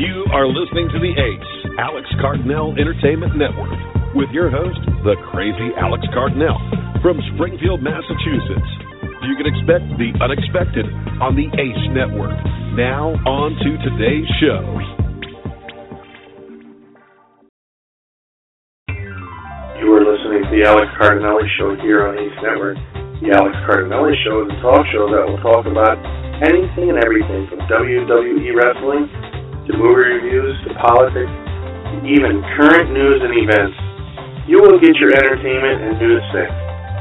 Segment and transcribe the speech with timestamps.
[0.00, 3.76] You are listening to the ACE, Alex Cardinal Entertainment Network,
[4.16, 6.56] with your host, the crazy Alex Cardinal,
[7.04, 8.70] from Springfield, Massachusetts.
[9.28, 10.88] You can expect the unexpected
[11.20, 12.32] on the ACE Network.
[12.80, 14.64] Now, on to today's show.
[19.84, 22.80] You are listening to the Alex Cardinelli Show here on ACE Network.
[23.20, 26.00] The Alex Cardinelli Show is a talk show that will talk about
[26.40, 29.29] anything and everything from WWE wrestling
[29.70, 31.30] to movie reviews to politics
[32.06, 33.76] even current news and events.
[34.48, 36.50] You will get your entertainment and news fix.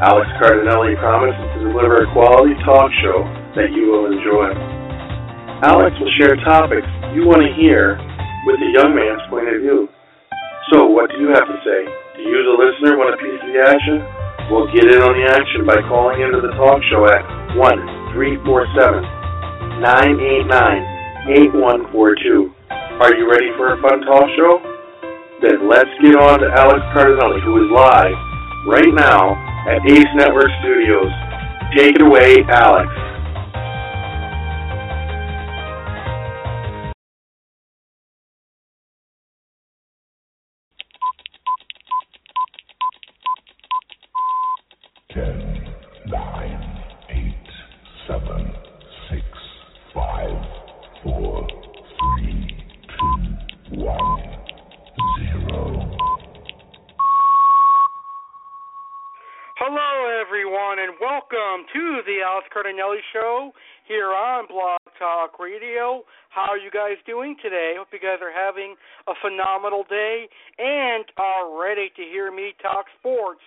[0.06, 4.54] Alex Cardinelli promises to deliver a quality talk show that you will enjoy.
[5.66, 8.00] Alex will share topics you want to hear
[8.46, 9.90] with the young man's point of view.
[10.72, 11.82] So, what do you have to say?
[12.16, 14.06] Do you, the listener, want a piece of the action?
[14.54, 17.26] Well, get in on the action by calling into the talk show at
[17.58, 21.00] 1 347 989
[21.58, 22.59] 8142.
[23.00, 24.60] Are you ready for a fun talk show?
[25.40, 28.20] Then let's get on to Alex Cardinelli, who is live
[28.68, 29.40] right now
[29.72, 31.08] at Ace Network Studios.
[31.80, 32.92] Take it away, Alex.
[62.70, 63.52] Cardinelli Show
[63.88, 66.06] here on Blog Talk Radio.
[66.30, 67.74] How are you guys doing today?
[67.78, 68.76] Hope you guys are having
[69.08, 73.42] a phenomenal day and are ready to hear me talk sports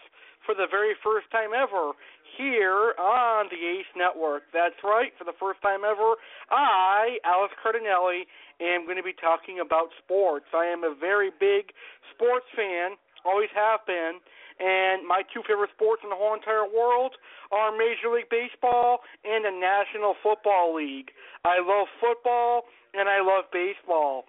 [0.44, 1.94] for the very first time ever
[2.34, 4.42] here on the Ace Network.
[4.52, 6.18] That's right, for the first time ever,
[6.50, 8.26] I, Alex Cardinelli,
[8.58, 10.50] am going to be talking about sports.
[10.50, 11.70] I am a very big
[12.10, 14.18] sports fan, always have been,
[14.60, 17.14] and my two favorite sports in the whole entire world
[17.52, 21.12] are Major League Baseball and the National Football League.
[21.44, 22.64] I love football
[22.94, 24.24] and I love baseball.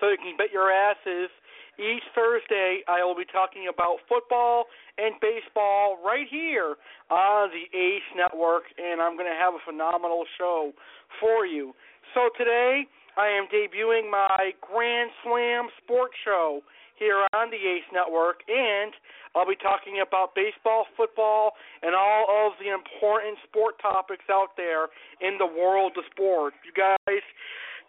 [0.00, 1.30] So you can bet your asses
[1.78, 4.66] each Thursday I will be talking about football
[4.98, 6.76] and baseball right here
[7.10, 10.72] on the Ace Network, and I'm going to have a phenomenal show
[11.20, 11.74] for you.
[12.14, 12.86] So today
[13.16, 16.62] I am debuting my Grand Slam Sports Show
[17.04, 18.96] here on the Ace Network, and
[19.36, 21.52] I'll be talking about baseball, football,
[21.84, 24.88] and all of the important sport topics out there
[25.20, 26.56] in the world of sport.
[26.64, 27.24] You guys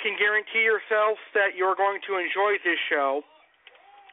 [0.04, 3.24] can guarantee yourselves that you're going to enjoy this show.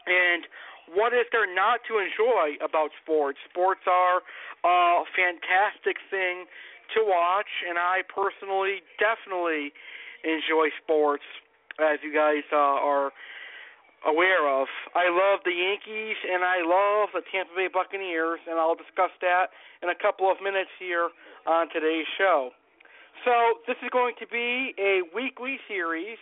[0.06, 0.46] And
[0.94, 3.42] what is there not to enjoy about sports?
[3.50, 4.22] Sports are
[4.62, 6.46] a fantastic thing
[6.94, 9.74] to watch, and I personally definitely
[10.22, 11.26] enjoy sports,
[11.80, 13.10] as you guys uh, are
[14.06, 14.66] aware of.
[14.94, 19.54] I love the Yankees and I love the Tampa Bay Buccaneers, and I'll discuss that
[19.82, 21.10] in a couple of minutes here
[21.46, 22.50] on today's show.
[23.24, 26.18] So, this is going to be a weekly series.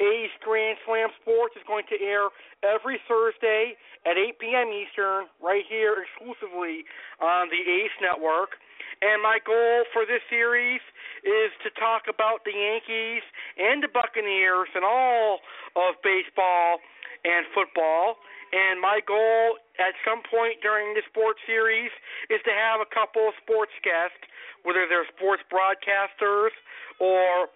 [0.00, 2.30] Ace Grand Slam Sports is going to air
[2.62, 3.74] every Thursday
[4.06, 4.70] at 8 p.m.
[4.70, 6.86] Eastern, right here exclusively
[7.20, 8.56] on the Ace Network.
[9.02, 10.80] And my goal for this series
[11.26, 13.26] is to talk about the Yankees
[13.58, 15.42] and the Buccaneers and all
[15.74, 16.78] of baseball
[17.24, 18.20] and football.
[18.52, 21.92] And my goal at some point during this sports series
[22.32, 24.24] is to have a couple of sports guests,
[24.64, 26.56] whether they're sports broadcasters
[26.96, 27.52] or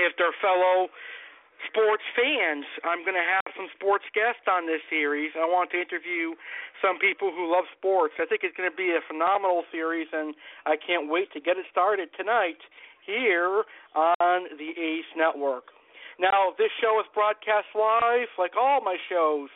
[0.00, 0.88] if they're fellow
[1.66, 2.64] sports fans.
[2.86, 5.34] I'm going to have some sports guests on this series.
[5.34, 6.38] I want to interview
[6.78, 8.14] some people who love sports.
[8.22, 10.34] I think it's going to be a phenomenal series, and
[10.66, 12.62] I can't wait to get it started tonight
[13.04, 15.74] here on the Ace Network.
[16.18, 19.50] Now, this show is broadcast live, like all my shows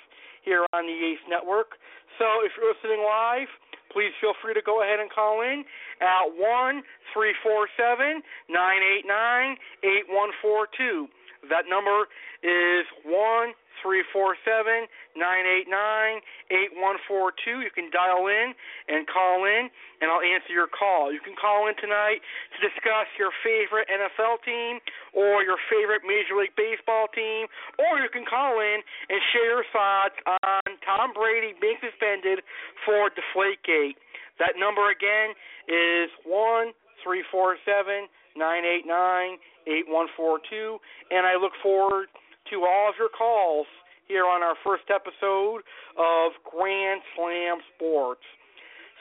[0.44, 1.74] here on the ACE Network.
[2.18, 3.50] So if you're listening live,
[3.90, 5.64] please feel free to go ahead and call in
[5.98, 11.10] at 1 347 989 8142.
[11.50, 12.06] That number
[12.42, 14.86] is one three four seven
[15.18, 16.22] nine eight nine
[16.54, 17.66] eight one four two.
[17.66, 18.54] You can dial in
[18.86, 19.66] and call in,
[19.98, 21.10] and I'll answer your call.
[21.10, 22.22] You can call in tonight
[22.54, 24.78] to discuss your favorite NFL team
[25.10, 27.50] or your favorite Major League Baseball team,
[27.82, 28.78] or you can call in
[29.10, 30.14] and share your thoughts
[30.46, 32.46] on Tom Brady being suspended
[32.86, 33.98] for Deflategate.
[34.38, 35.34] That number again
[35.66, 36.70] is one
[37.02, 38.06] three four seven
[38.38, 39.36] nine eight nine
[39.66, 40.78] 8142.
[41.10, 42.08] And I look forward
[42.50, 43.66] to all of your calls
[44.08, 45.62] here on our first episode
[45.96, 48.26] of Grand Slam Sports.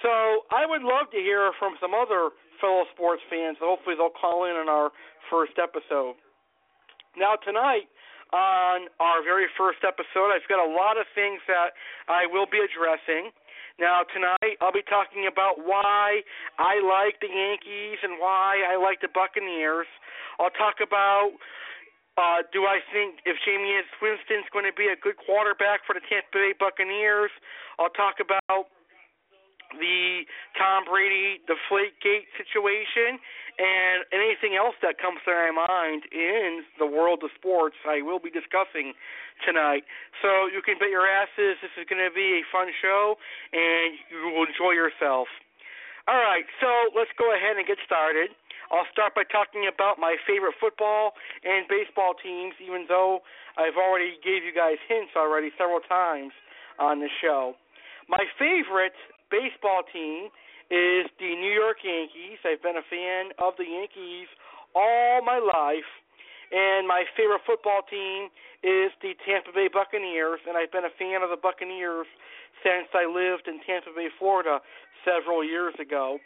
[0.02, 3.58] So I would love to hear from some other fellow sports fans.
[3.62, 4.90] Hopefully they'll call in on our
[5.30, 6.16] first episode.
[7.18, 7.90] Now tonight
[8.32, 10.32] on our very first episode.
[10.32, 11.76] I've got a lot of things that
[12.08, 13.36] I will be addressing.
[13.82, 16.22] Now, tonight I'll be talking about why
[16.62, 19.90] I like the Yankees and why I like the Buccaneers.
[20.38, 21.34] I'll talk about
[22.14, 26.04] uh, do I think if Jameis Winston's going to be a good quarterback for the
[26.06, 27.34] Tampa Bay Buccaneers?
[27.82, 28.70] I'll talk about
[29.80, 30.28] the
[30.58, 33.20] Tom Brady Deflategate situation
[33.60, 38.20] and anything else that comes to my mind in the world of sports I will
[38.20, 38.96] be discussing
[39.46, 39.84] tonight.
[40.24, 43.20] So you can bet your asses this is going to be a fun show
[43.52, 45.28] and you will enjoy yourself.
[46.08, 48.34] All right, so let's go ahead and get started.
[48.72, 51.14] I'll start by talking about my favorite football
[51.44, 53.20] and baseball teams, even though
[53.60, 56.32] I've already gave you guys hints already several times
[56.80, 57.54] on the show.
[58.08, 58.96] My favorite
[59.32, 60.30] baseball team
[60.70, 62.40] is the New York Yankees.
[62.44, 64.28] I've been a fan of the Yankees
[64.76, 65.88] all my life.
[66.52, 68.28] And my favorite football team
[68.60, 72.08] is the Tampa Bay Buccaneers, and I've been a fan of the Buccaneers
[72.60, 74.60] since I lived in Tampa Bay, Florida,
[75.08, 76.20] several years ago.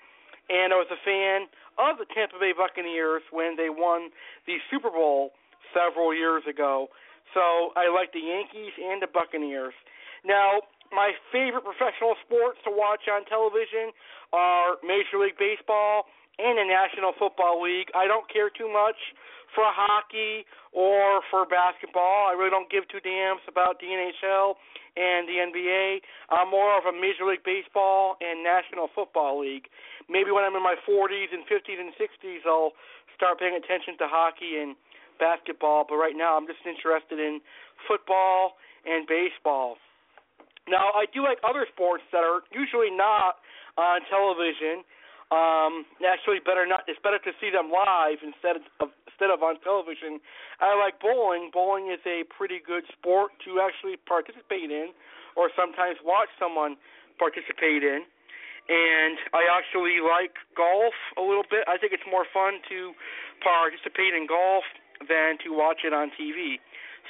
[0.50, 1.46] And I was a fan
[1.78, 4.10] of the Tampa Bay Buccaneers when they won
[4.46, 5.32] the Super Bowl
[5.74, 6.90] several years ago.
[7.34, 9.74] So I like the Yankees and the Buccaneers.
[10.26, 13.94] Now, my favorite professional sports to watch on television
[14.34, 16.06] are Major League Baseball
[16.38, 17.88] and the National Football League.
[17.96, 18.98] I don't care too much
[19.56, 20.44] for hockey
[20.76, 22.28] or for basketball.
[22.28, 24.60] I really don't give two damns about the NHL
[25.00, 26.04] and the NBA.
[26.30, 29.72] I'm more of a Major League Baseball and National Football League.
[30.12, 32.76] Maybe when I'm in my 40s and 50s and 60s, I'll
[33.16, 34.76] start paying attention to hockey and
[35.20, 35.88] basketball.
[35.88, 37.40] But right now, I'm just interested in
[37.88, 39.80] football and baseball.
[40.68, 43.38] Now, I do like other sports that are usually not
[43.78, 44.82] on television.
[45.30, 46.86] Um, actually, better not.
[46.90, 50.20] It's better to see them live instead of instead of on television.
[50.60, 51.50] I like bowling.
[51.54, 54.92] Bowling is a pretty good sport to actually participate in,
[55.38, 56.78] or sometimes watch someone
[57.18, 58.04] participate in.
[58.66, 61.64] And I actually like golf a little bit.
[61.70, 62.98] I think it's more fun to
[63.40, 64.66] participate in golf
[65.06, 66.58] than to watch it on TV.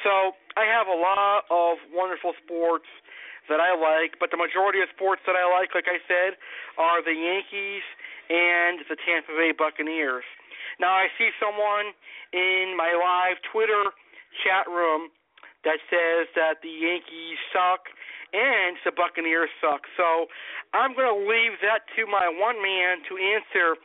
[0.04, 2.92] So I have a lot of wonderful sports
[3.50, 6.38] that I like, but the majority of sports that I like, like I said,
[6.78, 7.86] are the Yankees
[8.30, 10.26] and the Tampa Bay Buccaneers.
[10.80, 11.94] Now I see someone
[12.34, 13.94] in my live Twitter
[14.44, 15.14] chat room
[15.64, 17.90] that says that the Yankees suck
[18.34, 19.88] and the Buccaneers suck.
[19.98, 20.28] So
[20.74, 23.80] I'm going to leave that to my one man to answer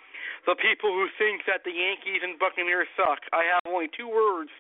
[0.49, 3.25] the people who think that the Yankees and Buccaneers suck.
[3.33, 4.51] I have only two words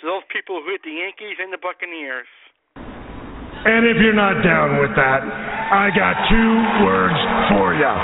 [0.00, 2.28] to those people who hate the Yankees and the Buccaneers.
[3.64, 7.14] And if you're not down with that, I got two words
[7.54, 7.94] for you.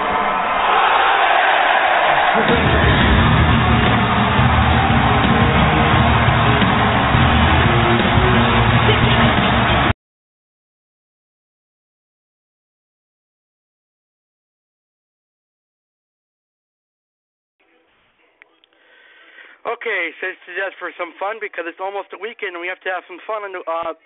[19.89, 22.69] Okay, so this is just for some fun because it's almost a weekend and we
[22.69, 23.97] have to have some fun on the uh,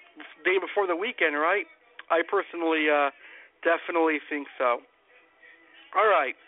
[0.47, 1.67] day before the weekend, right?
[2.07, 3.11] I personally uh,
[3.67, 4.79] definitely think so.
[5.99, 6.39] All right,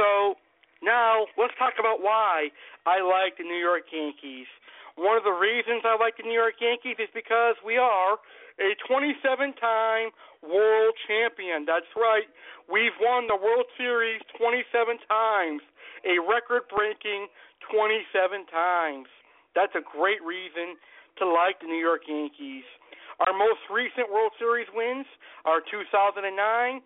[0.00, 0.40] so
[0.80, 2.48] now let's talk about why
[2.88, 4.48] I like the New York Yankees.
[4.96, 8.16] One of the reasons I like the New York Yankees is because we are
[8.56, 9.20] a 27
[9.60, 10.08] time
[10.40, 11.68] world champion.
[11.68, 12.24] That's right.
[12.72, 15.60] We've won the World Series 27 times,
[16.08, 17.28] a record breaking
[17.70, 19.08] 27 times.
[19.54, 20.76] That's a great reason
[21.18, 22.66] to like the New York Yankees.
[23.22, 25.06] Our most recent World Series wins
[25.46, 26.82] are 2009, 2000,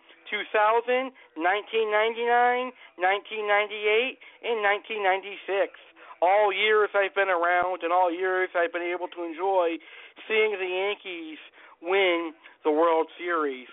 [1.41, 2.69] 1999,
[3.01, 5.73] 1998, and 1996.
[6.21, 9.81] All years I've been around and all years I've been able to enjoy
[10.29, 11.41] seeing the Yankees
[11.81, 12.35] win
[12.67, 13.71] the World Series.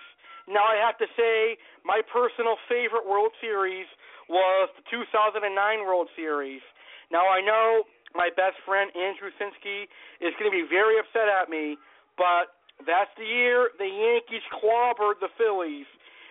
[0.48, 3.86] Now I have to say my personal favorite World Series
[4.30, 5.42] was the 2009
[5.84, 6.62] World Series.
[7.10, 7.84] Now I know
[8.14, 9.86] my best friend Andrew Sinsky
[10.20, 11.76] is going to be very upset at me,
[12.16, 15.88] but that's the year the Yankees clobbered the Phillies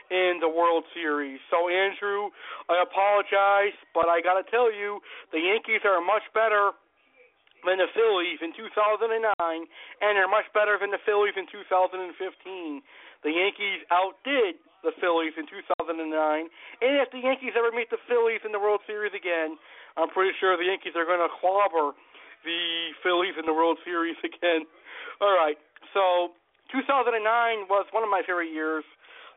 [0.10, 1.41] in the World Series.
[1.50, 2.29] So Andrew,
[2.70, 5.01] I apologize, but I got to tell you,
[5.34, 6.77] the Yankees are much better
[7.65, 12.13] than the Phillies in 2009, and they're much better than the Phillies in 2015.
[13.25, 18.46] The Yankees outdid the Phillies in 2009, and if the Yankees ever meet the Phillies
[18.46, 19.58] in the World Series again,
[19.98, 21.98] I'm pretty sure the Yankees are going to clobber
[22.46, 24.70] the Phillies in the World Series again.
[25.20, 25.58] All right,
[25.92, 26.38] so
[26.70, 27.18] 2009
[27.68, 28.86] was one of my favorite years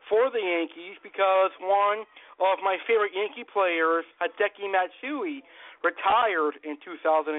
[0.07, 2.05] for the Yankees because one
[2.41, 5.45] of my favorite Yankee players, Hideki Matsui,
[5.85, 7.37] retired in 2009.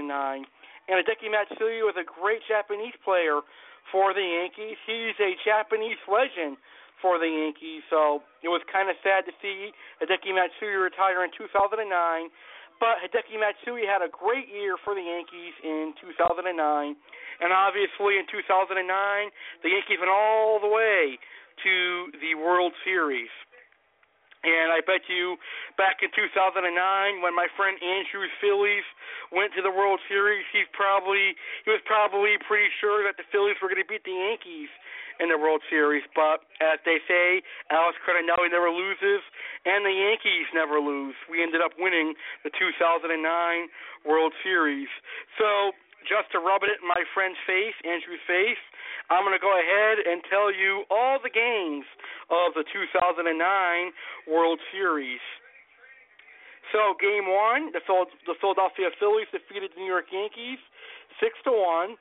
[0.89, 3.43] And Hideki Matsui was a great Japanese player
[3.91, 4.79] for the Yankees.
[4.87, 6.57] He's a Japanese legend
[7.01, 11.33] for the Yankees, so it was kind of sad to see Hideki Matsui retire in
[11.37, 11.89] 2009.
[12.81, 18.25] But Hideki Matsui had a great year for the Yankees in 2009, and obviously in
[18.33, 18.81] 2009,
[19.61, 21.21] the Yankees went all the way
[21.61, 21.75] to
[22.25, 23.29] the World Series.
[24.41, 25.37] And I bet you
[25.77, 26.65] back in 2009,
[27.21, 28.89] when my friend Andrew's Phillies
[29.29, 31.37] went to the World Series, he's probably
[31.69, 34.73] he was probably pretty sure that the Phillies were going to beat the Yankees
[35.21, 36.03] in the World Series.
[36.17, 39.21] But as they say, Alex Cardinelli never loses,
[39.69, 41.15] and the Yankees never lose.
[41.29, 43.13] We ended up winning the 2009
[44.09, 44.89] World Series.
[45.37, 45.77] So
[46.09, 48.61] just to rub it in my friend's face, Andrew's face,
[49.13, 51.85] I'm going to go ahead and tell you all the games
[52.31, 53.27] of the 2009
[54.31, 55.21] World Series.
[56.71, 60.63] So, game one, the Philadelphia Phillies defeated the New York Yankees
[61.19, 61.99] six to one.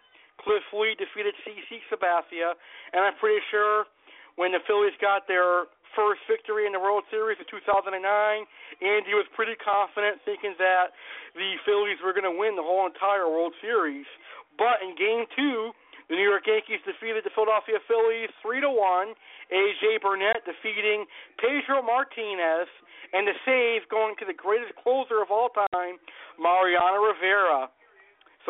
[0.50, 2.58] Cliff Lee defeated CC Sabathia,
[2.98, 3.86] and I'm pretty sure
[4.34, 9.30] when the Phillies got their first victory in the World Series in 2009, Andy was
[9.38, 10.90] pretty confident, thinking that
[11.38, 14.10] the Phillies were going to win the whole entire World Series.
[14.58, 15.70] But in Game Two,
[16.10, 19.14] the New York Yankees defeated the Philadelphia Phillies three to one.
[19.54, 21.06] AJ Burnett defeating
[21.38, 22.66] Pedro Martinez,
[23.14, 26.02] and the save going to the greatest closer of all time,
[26.42, 27.70] Mariano Rivera.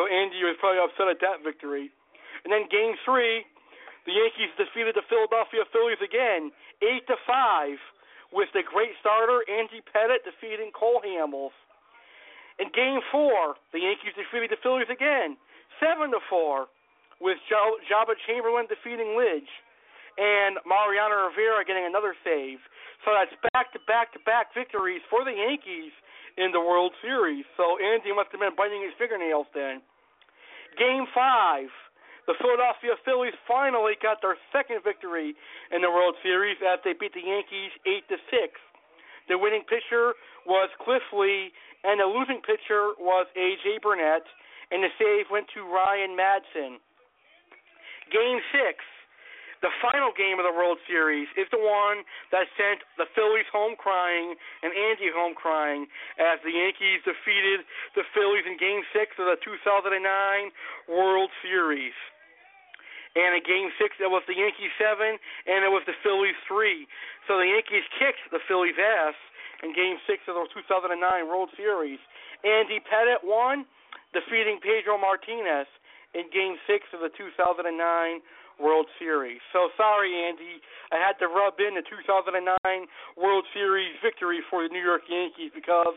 [0.00, 1.92] So Andy was probably upset at that victory.
[2.40, 3.44] And then Game Three,
[4.08, 6.48] the Yankees defeated the Philadelphia Phillies again,
[6.80, 7.76] eight to five,
[8.32, 11.52] with the great starter Andy Pettitte defeating Cole Hamels.
[12.56, 15.36] In Game Four, the Yankees defeated the Phillies again,
[15.76, 16.72] seven to four
[17.20, 19.52] with Joba Chamberlain defeating Lidge
[20.16, 22.64] and Mariano Rivera getting another save.
[23.04, 25.92] So that's back to back to back victories for the Yankees
[26.40, 27.44] in the World Series.
[27.60, 29.84] So Andy must have been biting his fingernails then.
[30.78, 31.68] Game five.
[32.26, 35.34] The Philadelphia Phillies finally got their second victory
[35.74, 38.54] in the World Series as they beat the Yankees eight to six.
[39.26, 40.14] The winning pitcher
[40.46, 41.50] was Cliff Lee,
[41.82, 44.22] and the losing pitcher was AJ Burnett,
[44.70, 46.78] and the save went to Ryan Madson.
[48.12, 48.78] Game six,
[49.60, 53.76] the final game of the World Series, is the one that sent the Phillies home
[53.76, 55.84] crying and Andy home crying
[56.16, 60.00] as the Yankees defeated the Phillies in Game six of the 2009
[60.88, 61.96] World Series.
[63.18, 65.18] And in Game Six, it was the Yankees seven,
[65.50, 66.86] and it was the Phillies three.
[67.26, 69.18] So the Yankees kicked the Phillies' ass
[69.66, 70.94] in Game Six of the 2009
[71.26, 71.98] World Series.
[72.46, 73.66] Andy Pettitte won,
[74.14, 75.66] defeating Pedro Martinez
[76.14, 77.66] in Game Six of the 2009
[78.60, 79.40] World Series.
[79.52, 80.60] So sorry, Andy,
[80.92, 82.44] I had to rub in the 2009
[83.16, 85.96] World Series victory for the New York Yankees because,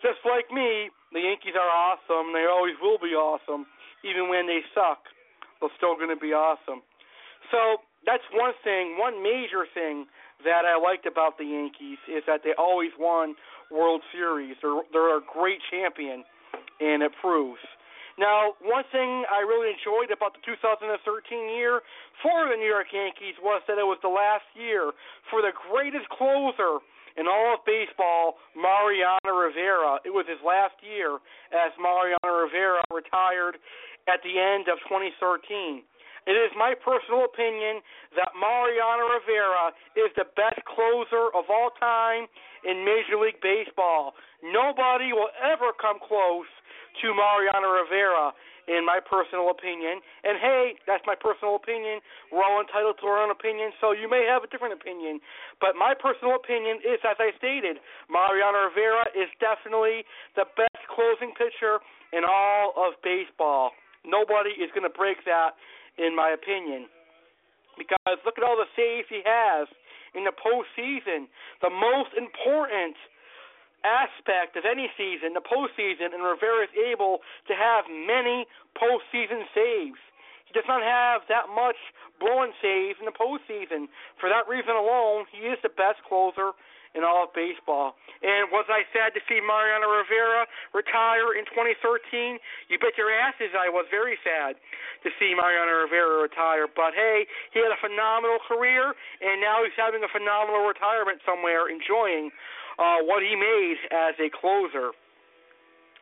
[0.00, 2.32] just like me, the Yankees are awesome.
[2.32, 3.66] They always will be awesome,
[4.06, 5.10] even when they suck.
[5.58, 6.86] They're still going to be awesome.
[7.50, 10.06] So that's one thing, one major thing
[10.44, 13.34] that I liked about the Yankees is that they always won
[13.70, 14.56] World Series.
[14.62, 16.24] They're they're a great champion,
[16.80, 17.60] and it proves.
[18.14, 20.86] Now, one thing I really enjoyed about the 2013
[21.58, 21.82] year
[22.22, 24.94] for the New York Yankees was that it was the last year
[25.30, 26.78] for the greatest closer
[27.18, 29.98] in all of baseball, Mariano Rivera.
[30.06, 31.18] It was his last year
[31.50, 33.58] as Mariano Rivera retired
[34.06, 35.82] at the end of 2013.
[36.24, 37.84] It is my personal opinion
[38.16, 42.30] that Mariano Rivera is the best closer of all time
[42.64, 44.14] in Major League Baseball.
[44.40, 46.48] Nobody will ever come close
[47.02, 48.34] to Mariano Rivera,
[48.66, 50.00] in my personal opinion.
[50.24, 52.00] And hey, that's my personal opinion.
[52.32, 55.20] We're all entitled to our own opinion, so you may have a different opinion.
[55.60, 61.36] But my personal opinion is, as I stated, Mariano Rivera is definitely the best closing
[61.36, 61.80] pitcher
[62.16, 63.76] in all of baseball.
[64.04, 65.56] Nobody is going to break that,
[65.96, 66.88] in my opinion.
[67.76, 69.66] Because look at all the saves he has
[70.14, 71.26] in the postseason.
[71.60, 72.94] The most important
[73.84, 80.00] aspect of any season, the postseason, and Rivera is able to have many postseason saves.
[80.48, 81.78] He does not have that much
[82.18, 83.92] blowing saves in the postseason.
[84.18, 86.56] For that reason alone, he is the best closer
[86.94, 87.98] in all of baseball.
[88.22, 92.38] And was I sad to see Mariano Rivera retire in 2013?
[92.70, 94.54] You bet your asses I was very sad
[95.02, 96.70] to see Mariano Rivera retire.
[96.70, 101.66] But hey, he had a phenomenal career, and now he's having a phenomenal retirement somewhere,
[101.66, 102.30] enjoying
[102.78, 104.92] uh, what he made as a closer.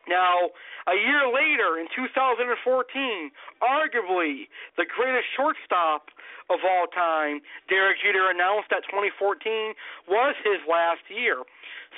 [0.07, 0.51] Now,
[0.83, 2.43] a year later, in 2014,
[3.63, 6.11] arguably the greatest shortstop
[6.51, 7.39] of all time,
[7.71, 9.39] Derek Jeter announced that 2014
[10.11, 11.47] was his last year.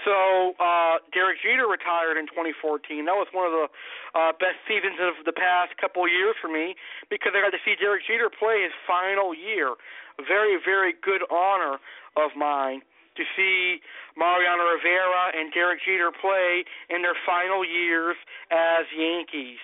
[0.06, 3.10] So uh, Derek Jeter retired in 2014.
[3.10, 3.68] That was one of the
[4.14, 6.78] uh, best seasons of the past couple of years for me
[7.10, 9.74] because I got to see Derek Jeter play his final year.
[10.22, 11.82] Very, very good honor
[12.14, 13.80] of mine to see
[14.16, 18.16] Mariano Rivera and Derek Jeter play in their final years
[18.52, 19.60] as Yankees.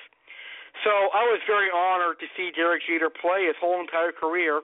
[0.83, 4.63] So I was very honored to see Derek Jeter play his whole entire career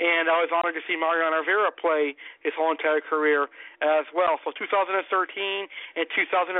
[0.00, 3.52] and I was honored to see Mariano Rivera play his whole entire career
[3.84, 4.40] as well.
[4.40, 6.56] So 2013 and 2014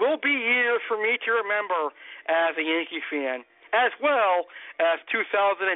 [0.00, 1.92] will be years for me to remember
[2.24, 4.46] as a Yankee fan, as well
[4.78, 5.66] as 2009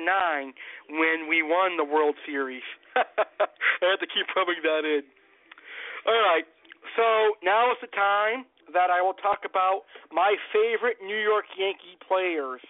[0.94, 2.62] when we won the World Series.
[2.96, 3.02] I
[3.82, 5.02] had to keep rubbing that in.
[6.06, 6.46] All right,
[6.94, 9.82] so now is the time that I will talk about
[10.14, 12.62] my favorite New York Yankee players.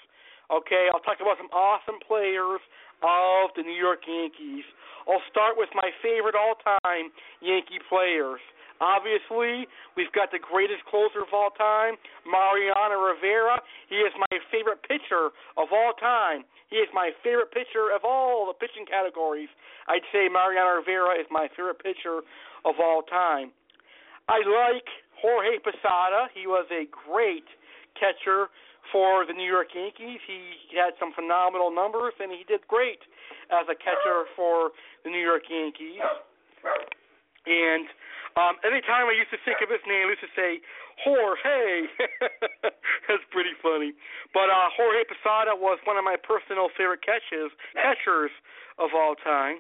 [0.49, 2.65] Okay, I'll talk about some awesome players
[3.05, 4.65] of the New York Yankees.
[5.05, 8.41] I'll start with my favorite all time Yankee players.
[8.81, 9.67] Obviously,
[9.97, 13.59] we've got the greatest closer of all time, Mariano Rivera.
[13.91, 16.47] He is my favorite pitcher of all time.
[16.71, 19.49] He is my favorite pitcher of all the pitching categories.
[19.89, 22.23] I'd say Mariano Rivera is my favorite pitcher
[22.65, 23.51] of all time.
[24.29, 24.87] I like
[25.19, 26.29] Jorge Posada.
[26.37, 27.49] He was a great
[27.99, 28.53] catcher
[28.93, 30.21] for the New York Yankees.
[30.29, 33.01] He had some phenomenal numbers, and he did great
[33.51, 34.71] as a catcher for
[35.05, 36.01] the New York Yankees.
[37.49, 37.89] And
[38.39, 40.63] um, anytime I used to think of his name, I used to say
[41.03, 41.91] Jorge.
[43.11, 43.93] That's pretty funny.
[44.31, 48.31] But uh, Jorge Posada was one of my personal favorite catches catchers
[48.79, 49.59] of all time.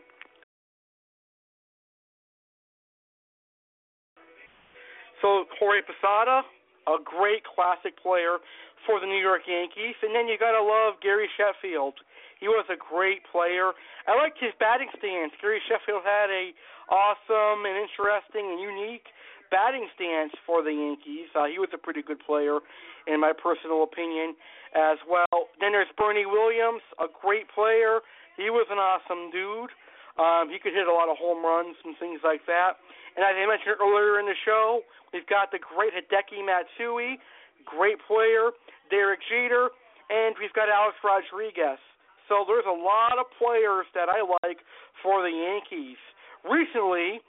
[5.20, 6.47] So Jorge Posada,
[6.87, 8.38] a great classic player
[8.87, 9.99] for the New York Yankees.
[10.02, 11.99] And then you got to love Gary Sheffield.
[12.38, 13.75] He was a great player.
[14.06, 15.35] I liked his batting stance.
[15.42, 16.54] Gary Sheffield had a
[16.88, 19.09] awesome and interesting and unique
[19.49, 21.33] batting stance for the Yankees.
[21.33, 22.61] Uh, he was a pretty good player,
[23.09, 24.37] in my personal opinion,
[24.76, 25.49] as well.
[25.57, 28.04] Then there's Bernie Williams, a great player.
[28.37, 29.73] He was an awesome dude.
[30.21, 32.77] Um, he could hit a lot of home runs and things like that.
[33.16, 34.85] And as I mentioned earlier in the show,
[35.16, 37.16] we've got the great Hideki Matsui,
[37.64, 38.53] great player.
[38.90, 39.70] Derek Jeter,
[40.09, 41.81] and we've got Alex Rodriguez.
[42.29, 44.61] So there's a lot of players that I like
[45.01, 46.01] for the Yankees.
[46.44, 47.20] Recently,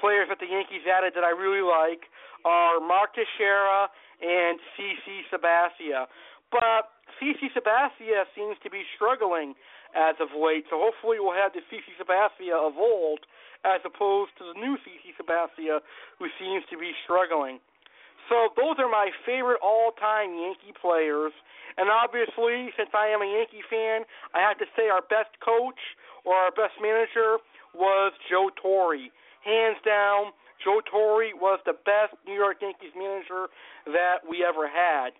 [0.00, 2.08] players that the Yankees added that I really like
[2.44, 3.88] are Mark Teixeira
[4.20, 6.06] and CC Sabathia.
[6.52, 9.54] But CC Sabathia seems to be struggling
[9.94, 13.26] as of late, so hopefully we'll have the CC Sabathia of old
[13.64, 15.80] as opposed to the new CC Sabathia
[16.18, 17.58] who seems to be struggling.
[18.28, 21.32] So those are my favorite all-time Yankee players.
[21.76, 25.80] And obviously, since I am a Yankee fan, I have to say our best coach
[26.24, 27.38] or our best manager
[27.74, 29.10] was Joe Torre.
[29.44, 30.32] Hands down,
[30.62, 33.52] Joe Torre was the best New York Yankees manager
[33.86, 35.12] that we ever had.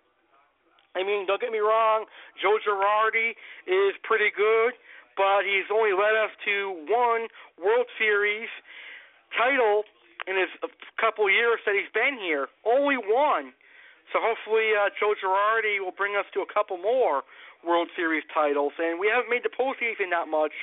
[0.95, 2.05] I mean, don't get me wrong,
[2.41, 3.35] Joe Girardi
[3.67, 4.73] is pretty good,
[5.19, 7.27] but he's only led us to one
[7.59, 8.47] World Series
[9.35, 9.83] title
[10.25, 10.49] in his
[10.97, 12.47] couple years that he's been here.
[12.65, 13.51] Only one.
[14.13, 17.27] So hopefully uh, Joe Girardi will bring us to a couple more
[17.65, 18.73] World Series titles.
[18.79, 20.53] And we haven't made the postseason that much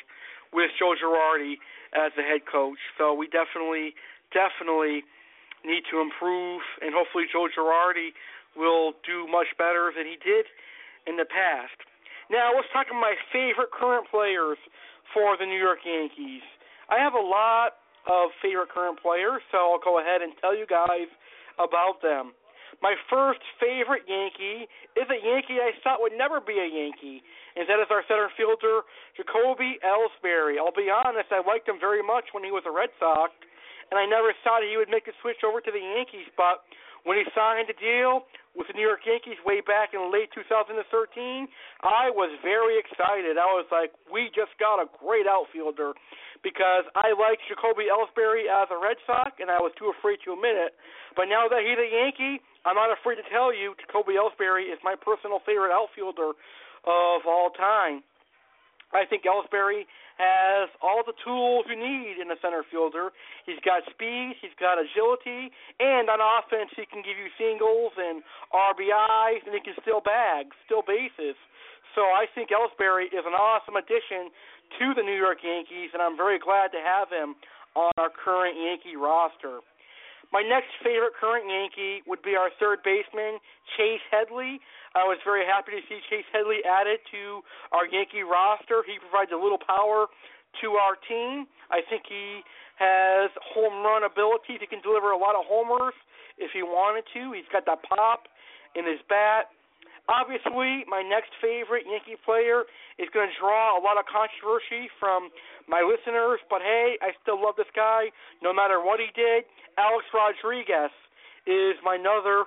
[0.53, 1.57] with Joe Girardi
[1.97, 2.79] as the head coach.
[2.97, 3.97] So we definitely,
[4.33, 5.05] definitely
[5.65, 6.63] need to improve.
[6.81, 8.13] And hopefully Joe Girardi
[8.57, 10.47] will do much better than he did
[11.09, 11.77] in the past.
[12.31, 14.59] Now let's talk about my favorite current players
[15.13, 16.45] for the New York Yankees.
[16.89, 20.67] I have a lot of favorite current players, so I'll go ahead and tell you
[20.67, 21.09] guys
[21.57, 22.33] about them.
[22.83, 24.67] My first favorite Yankee
[24.99, 27.23] is a Yankee I thought would never be a Yankee,
[27.55, 28.83] and that is our center fielder,
[29.15, 30.59] Jacoby Ellsbury.
[30.59, 33.31] I'll be honest, I liked him very much when he was a Red Sox,
[33.95, 36.67] and I never thought he would make the switch over to the Yankees, but
[37.07, 38.27] when he signed a deal
[38.59, 40.75] with the New York Yankees way back in late 2013,
[41.87, 43.39] I was very excited.
[43.39, 45.95] I was like, we just got a great outfielder
[46.43, 50.35] because I liked Jacoby Ellsbury as a Red Sox, and I was too afraid to
[50.35, 50.75] admit it.
[51.15, 54.79] But now that he's a Yankee, I'm not afraid to tell you Jacoby Ellsbury is
[54.83, 56.35] my personal favorite outfielder
[56.87, 58.03] of all time.
[58.93, 59.89] I think Ellsbury
[60.21, 63.11] has all the tools you need in a center fielder.
[63.49, 65.49] He's got speed, he's got agility,
[65.81, 68.21] and on offense he can give you singles and
[68.53, 71.35] RBIs, and he can steal bags, steal bases.
[71.97, 74.33] So I think Ellsbury is an awesome addition
[74.79, 77.35] to the New York Yankees, and I'm very glad to have him
[77.75, 79.61] on our current Yankee roster.
[80.33, 83.37] My next favorite current Yankee would be our third baseman,
[83.77, 84.61] Chase Headley.
[84.97, 87.45] I was very happy to see Chase Headley added to
[87.77, 88.81] our Yankee roster.
[88.89, 90.09] He provides a little power
[90.65, 91.45] to our team.
[91.69, 92.41] I think he
[92.81, 94.57] has home run ability.
[94.57, 95.97] He can deliver a lot of homers
[96.41, 97.37] if he wanted to.
[97.37, 98.25] He's got that pop
[98.73, 99.53] in his bat.
[100.09, 102.65] Obviously, my next favorite Yankee player
[102.99, 105.31] is going to draw a lot of controversy from
[105.69, 108.11] my listeners, but hey, I still love this guy
[108.43, 109.45] no matter what he did.
[109.79, 110.93] Alex Rodriguez
[111.47, 112.45] is my another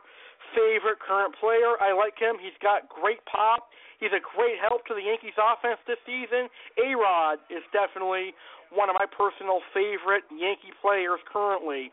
[0.53, 1.79] favorite current player.
[1.81, 2.38] I like him.
[2.38, 3.71] He's got great pop.
[3.99, 6.51] He's a great help to the Yankees offense this season.
[6.77, 8.36] A Rod is definitely
[8.69, 11.89] one of my personal favorite Yankee players currently.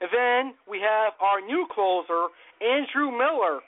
[0.00, 2.32] And then we have our new closer,
[2.64, 3.60] Andrew Miller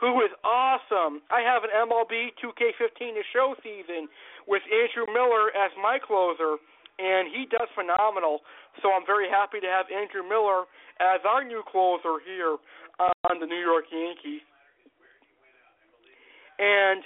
[0.00, 1.22] who is awesome.
[1.30, 4.06] I have an MLB 2K15 to show season
[4.46, 6.56] with Andrew Miller as my closer,
[6.98, 8.40] and he does phenomenal.
[8.82, 10.70] So I'm very happy to have Andrew Miller
[11.02, 12.58] as our new closer here
[12.98, 14.42] on the New York Yankees.
[16.58, 17.02] And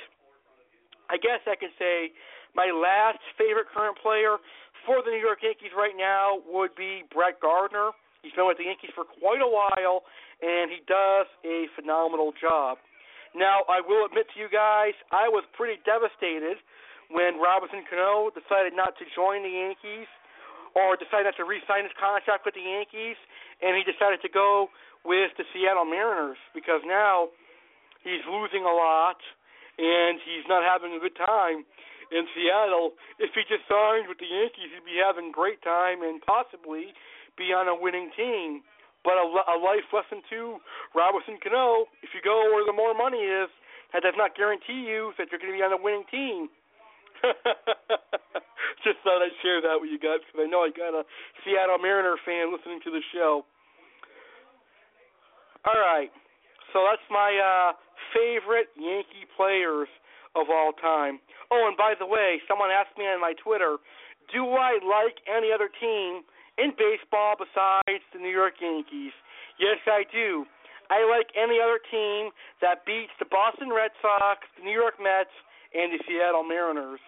[1.12, 2.12] I guess I can say
[2.56, 4.36] my last favorite current player
[4.84, 7.92] for the New York Yankees right now would be Brett Gardner.
[8.24, 10.04] He's been with the Yankees for quite a while,
[10.42, 12.78] and he does a phenomenal job.
[13.32, 16.60] Now, I will admit to you guys, I was pretty devastated
[17.08, 20.10] when Robinson Cano decided not to join the Yankees
[20.76, 23.16] or decided not to re-sign his contract with the Yankees,
[23.64, 24.68] and he decided to go
[25.04, 27.32] with the Seattle Mariners because now
[28.04, 29.20] he's losing a lot
[29.78, 31.64] and he's not having a good time
[32.12, 32.92] in Seattle.
[33.16, 36.92] If he just signed with the Yankees, he'd be having a great time and possibly
[37.40, 38.60] be on a winning team.
[39.02, 40.62] But a, a life lesson to
[40.94, 43.50] Robinson Cano: if you go where the more money is,
[43.92, 46.48] that does not guarantee you that you're going to be on a winning team.
[48.86, 51.06] Just thought I'd share that with you guys because I know I got a
[51.44, 53.46] Seattle Mariner fan listening to the show.
[55.62, 56.10] All right,
[56.74, 57.78] so that's my uh,
[58.10, 59.86] favorite Yankee players
[60.34, 61.22] of all time.
[61.52, 63.76] Oh, and by the way, someone asked me on my Twitter,
[64.32, 66.26] do I like any other team
[66.62, 69.10] in baseball besides the New York Yankees.
[69.58, 70.46] Yes, I do.
[70.86, 72.30] I like any other team
[72.62, 75.34] that beats the Boston Red Sox, the New York Mets,
[75.74, 77.02] and the Seattle Mariners.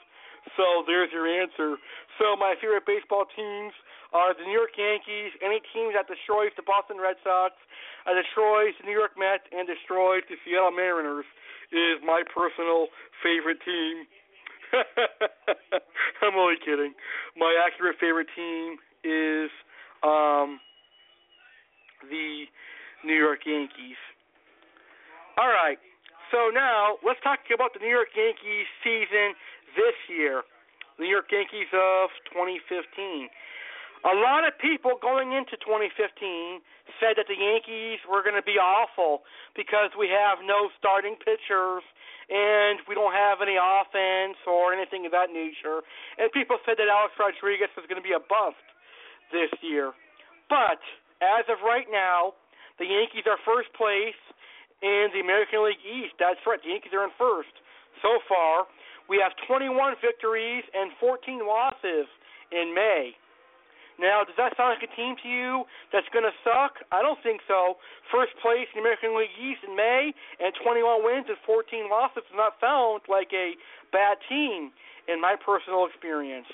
[0.58, 1.78] So there's your answer.
[2.18, 3.72] So my favorite baseball teams
[4.12, 7.54] are the New York Yankees, any team that destroys the Boston Red Sox,
[8.06, 11.26] uh, destroys the New York Mets, and destroys the Seattle Mariners
[11.74, 12.88] is my personal
[13.24, 14.06] favorite team.
[16.22, 16.94] I'm only kidding.
[17.36, 19.50] My accurate favorite team is
[20.02, 20.60] um,
[22.10, 22.44] the
[23.04, 24.00] New York Yankees.
[25.36, 25.78] All right.
[26.32, 29.36] So now let's talk about the New York Yankees season
[29.76, 30.42] this year.
[30.98, 33.28] New York Yankees of 2015.
[34.04, 36.60] A lot of people going into 2015
[37.00, 39.24] said that the Yankees were going to be awful
[39.56, 41.82] because we have no starting pitchers
[42.28, 45.80] and we don't have any offense or anything of that nature.
[46.20, 48.60] And people said that Alex Rodriguez was going to be a bust
[49.34, 49.90] this year.
[50.46, 50.78] But
[51.18, 52.38] as of right now,
[52.78, 54.18] the Yankees are first place
[54.78, 56.14] in the American League East.
[56.22, 57.50] That's right, the Yankees are in first
[57.98, 58.70] so far.
[59.10, 62.06] We have 21 victories and 14 losses
[62.54, 63.18] in May.
[63.94, 66.82] Now, does that sound like a team to you that's going to suck?
[66.90, 67.78] I don't think so.
[68.10, 70.10] First place in the American League East in May
[70.42, 73.54] and 21 wins and 14 losses does not sound like a
[73.94, 74.74] bad team
[75.06, 76.50] in my personal experience.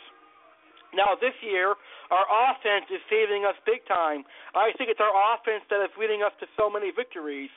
[0.91, 1.79] Now, this year,
[2.11, 4.27] our offense is saving us big time.
[4.55, 7.51] I think it's our offense that is leading us to so many victories.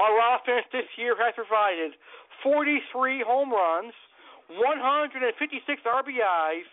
[0.00, 1.98] Our offense this year has provided
[2.40, 3.92] 43 home runs,
[4.48, 5.20] 156
[5.84, 6.68] RBIs,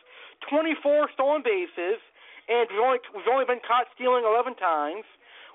[0.47, 1.99] 24 stolen bases,
[2.47, 5.04] and we've only, we've only been caught stealing 11 times.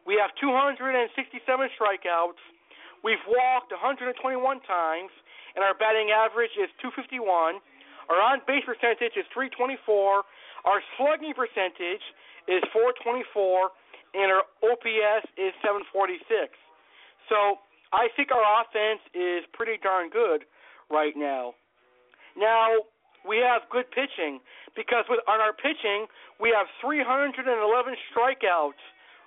[0.05, 1.09] We have 267
[1.79, 2.43] strikeouts.
[3.01, 4.13] We've walked 121
[4.67, 5.13] times,
[5.57, 7.63] and our batting average is 251.
[8.11, 10.27] Our on base percentage is 324,
[10.65, 12.05] our slugging percentage
[12.49, 13.71] is 424,
[14.15, 16.53] and our OPS is 746.
[17.29, 20.45] So I think our offense is pretty darn good
[20.91, 21.55] right now.
[22.37, 22.87] Now
[23.27, 24.41] we have good pitching
[24.75, 26.07] because with on our pitching
[26.41, 27.47] we have 311
[28.11, 28.83] strikeouts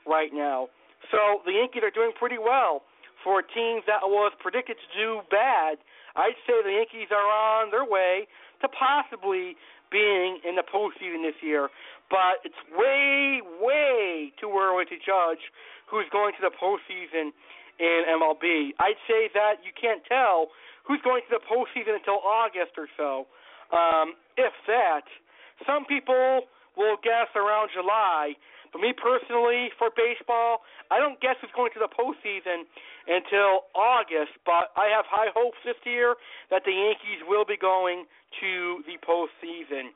[0.08, 0.67] right now.
[1.12, 2.84] So the Yankees are doing pretty well
[3.24, 5.80] for teams that was predicted to do bad.
[6.15, 8.28] I'd say the Yankees are on their way
[8.63, 9.56] to possibly
[9.91, 11.69] being in the postseason this year,
[12.10, 15.43] but it's way, way too early to judge
[15.86, 17.30] who's going to the postseason
[17.78, 18.73] in MLB.
[18.80, 20.49] I'd say that you can't tell
[20.88, 23.28] who's going to the postseason until August or so,
[23.76, 25.06] um, if that.
[25.67, 28.34] Some people will guess around July
[28.73, 32.65] But me personally, for baseball, I don't guess it's going to the postseason
[33.05, 34.33] until August.
[34.43, 36.17] But I have high hopes this year
[36.49, 38.09] that the Yankees will be going
[38.41, 39.93] to the postseason.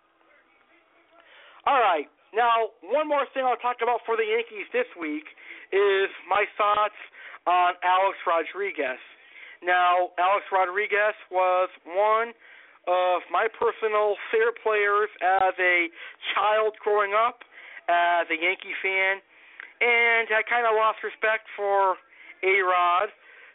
[1.65, 2.05] All right.
[2.37, 5.25] Now, one more thing I'll talk about for the Yankees this week
[5.73, 6.95] is my thoughts
[7.49, 9.01] on Alex Rodriguez.
[9.63, 12.35] Now, Alex Rodriguez was one
[12.87, 15.91] of my personal favorite players as a
[16.35, 17.43] child growing up,
[17.87, 19.23] as a Yankee fan,
[19.81, 21.95] and I kind of lost respect for
[22.43, 23.09] A Rod,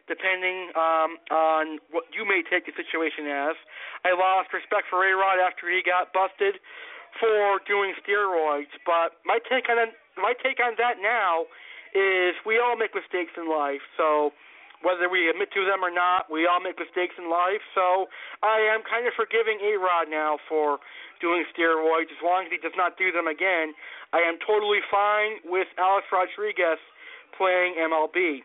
[0.09, 3.57] depending um, on what you may take the situation as.
[4.05, 6.59] I lost respect for A Rod after he got busted
[7.21, 9.79] for doing steroids, but my take on
[10.16, 11.49] my take on that now
[11.92, 14.33] is we all make mistakes in life, so
[14.83, 17.62] whether we admit to them or not, we all make mistakes in life.
[17.75, 18.07] So
[18.42, 20.79] I am kind of forgiving A Rod now for
[21.23, 23.75] doing steroids as long as he does not do them again.
[24.11, 26.83] I am totally fine with Alex Rodriguez
[27.38, 28.42] playing MLB.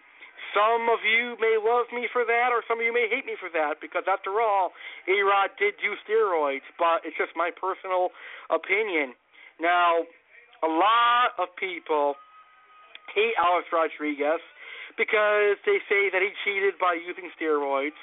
[0.56, 3.36] Some of you may love me for that, or some of you may hate me
[3.36, 4.71] for that, because after all,
[5.10, 8.15] A Rod did do steroids, but it's just my personal
[8.50, 9.12] opinion.
[9.60, 10.08] Now,
[10.63, 12.15] a lot of people
[13.13, 14.39] hate Alex Rodriguez
[14.97, 17.97] because they say that he cheated by using steroids.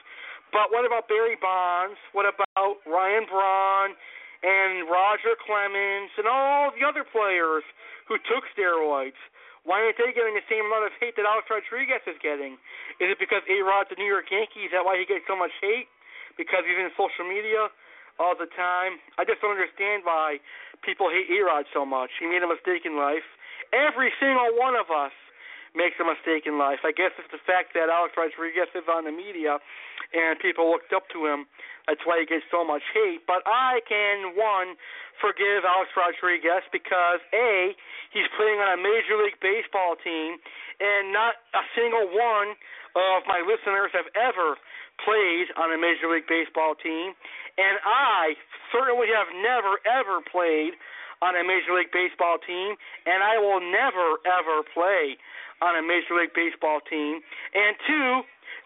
[0.55, 1.99] But what about Barry Bonds?
[2.15, 3.99] What about Ryan Braun
[4.47, 7.67] and Roger Clemens and all the other players
[8.07, 9.19] who took steroids?
[9.67, 12.61] Why aren't they getting the same amount of hate that Alex Rodriguez is getting?
[13.03, 14.69] Is it because A Rod's a New York Yankee?
[14.69, 15.91] Is that why he gets so much hate?
[16.37, 17.73] Because he's in social media
[18.21, 19.01] all the time?
[19.17, 20.39] I just don't understand why
[20.85, 22.13] people hate A Rod so much.
[22.21, 23.25] He made a mistake in life.
[23.73, 25.17] Every single one of us
[25.75, 26.87] makes a mistake in life.
[26.87, 29.59] I guess it's the fact that Alex Rodriguez is on the media
[30.15, 31.51] and people looked up to him.
[31.91, 33.27] That's why he gets so much hate.
[33.27, 34.79] But I can, one,
[35.21, 37.75] forgive Alex Rodriguez because, A,
[38.15, 40.41] he's playing on a Major League Baseball team,
[40.81, 42.57] and not a single one
[42.95, 44.57] of my listeners have ever
[45.03, 47.13] played on a Major League Baseball team.
[47.59, 48.39] And I
[48.71, 50.79] certainly have never, ever played
[51.23, 55.17] on a Major League Baseball team, and I will never, ever play
[55.63, 57.21] on a Major League Baseball team.
[57.55, 58.09] And two,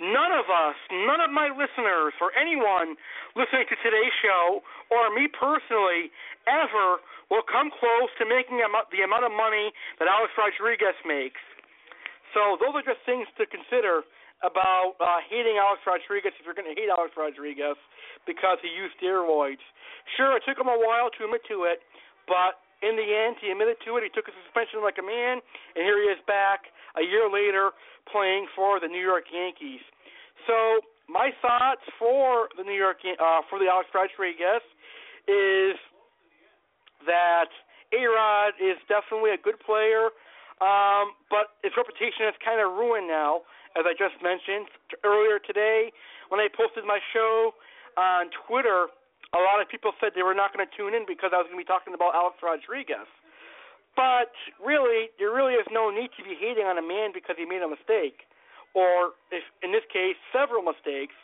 [0.00, 2.96] none of us, none of my listeners, or anyone
[3.36, 6.12] listening to today's show, or me personally,
[6.48, 11.40] ever will come close to making the amount of money that Alex Rodriguez makes.
[12.32, 14.04] So those are just things to consider
[14.40, 17.76] about uh, hating Alex Rodriguez if you're going to hate Alex Rodriguez
[18.24, 19.62] because he used steroids.
[20.14, 21.82] Sure, it took him a while to admit to it,
[22.30, 24.06] but in the end, he admitted to it.
[24.06, 25.42] He took a suspension like a man,
[25.74, 27.72] and here he is back a year later
[28.10, 29.82] playing for the New York Yankees.
[30.46, 34.64] So my thoughts for the New York uh, for the Alex Rodriguez
[35.28, 35.76] is
[37.04, 37.52] that
[37.92, 40.12] A Rod is definitely a good player,
[40.64, 43.44] um, but his reputation is kind of ruined now,
[43.76, 44.68] as I just mentioned
[45.04, 45.92] earlier today
[46.28, 47.52] when I posted my show
[47.96, 48.88] on Twitter
[49.36, 51.52] a lot of people said they were not going to tune in because I was
[51.52, 53.08] going to be talking about Alex Rodriguez.
[53.98, 54.30] But
[54.62, 57.66] really, there really is no need to be hating on a man because he made
[57.66, 58.30] a mistake,
[58.70, 61.18] or if in this case, several mistakes.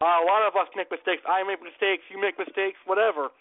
[0.00, 1.20] Uh, a lot of us make mistakes.
[1.28, 2.08] I make mistakes.
[2.08, 2.80] You make mistakes.
[2.88, 3.32] Whatever.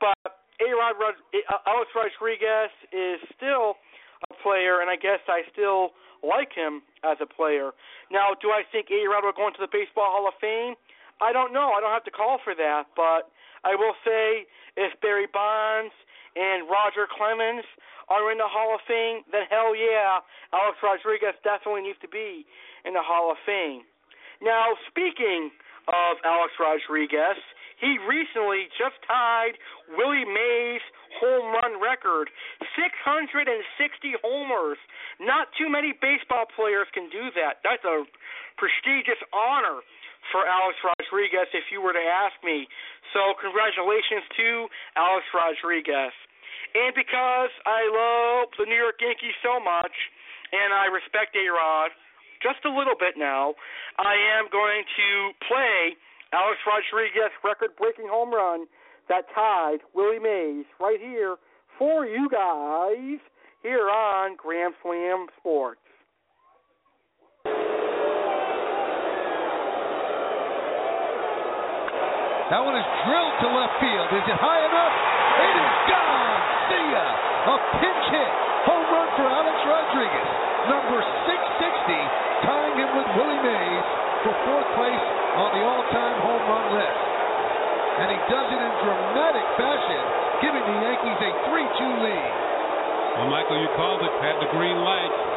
[0.00, 0.16] But
[0.60, 0.68] A.
[0.72, 3.80] Rod, uh, Alex Rodriguez is still
[4.28, 7.72] a player, and I guess I still like him as a player.
[8.12, 9.00] Now, do I think A.
[9.08, 10.76] Rod will go into the Baseball Hall of Fame?
[11.20, 11.72] I don't know.
[11.72, 13.32] I don't have to call for that, but
[13.64, 14.44] I will say
[14.76, 15.92] if Barry Bonds
[16.36, 17.66] and Roger Clemens
[18.10, 20.18] are in the Hall of Fame, then hell yeah,
[20.50, 22.46] Alex Rodriguez definitely needs to be
[22.84, 23.86] in the Hall of Fame.
[24.42, 25.54] Now, speaking
[25.86, 27.38] of Alex Rodriguez,
[27.80, 29.56] he recently just tied
[29.96, 30.84] Willie Mays'
[31.16, 32.28] home run record
[32.76, 33.56] 660
[34.20, 34.76] homers.
[35.16, 37.64] Not too many baseball players can do that.
[37.64, 38.04] That's a
[38.60, 39.80] prestigious honor
[40.30, 42.66] for Alex Rodriguez if you were to ask me.
[43.12, 44.48] So congratulations to
[44.96, 46.14] Alex Rodriguez.
[46.74, 49.94] And because I love the New York Yankees so much
[50.54, 51.90] and I respect A Rod
[52.42, 53.54] just a little bit now,
[53.98, 55.08] I am going to
[55.44, 55.98] play
[56.32, 58.66] Alex Rodriguez record breaking home run
[59.08, 61.36] that tied Willie Mays right here
[61.78, 63.18] for you guys
[63.62, 65.79] here on Grand Slam Sports.
[72.50, 74.10] That one is drilled to left field.
[74.10, 74.94] Is it high enough?
[75.38, 76.38] It is gone.
[76.66, 77.06] See ya.
[77.46, 78.32] A pinch hit.
[78.66, 80.28] Home run for Alex Rodriguez.
[80.66, 81.94] Number 660,
[82.42, 83.86] tying him with Willie Mays
[84.26, 85.06] for fourth place
[85.38, 87.00] on the all-time home run list.
[88.02, 90.02] And he does it in dramatic fashion,
[90.42, 92.32] giving the Yankees a 3-2 lead.
[93.14, 94.10] Well, Michael, you called it.
[94.18, 95.29] Had the green light.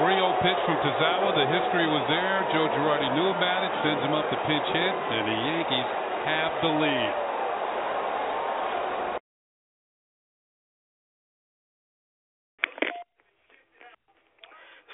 [0.00, 1.36] 3-0 pitch from Tazawa.
[1.36, 2.40] The history was there.
[2.56, 3.72] Joe Girardi knew about it.
[3.84, 5.88] Sends him up to pinch hit, and the Yankees
[6.24, 7.12] have the lead.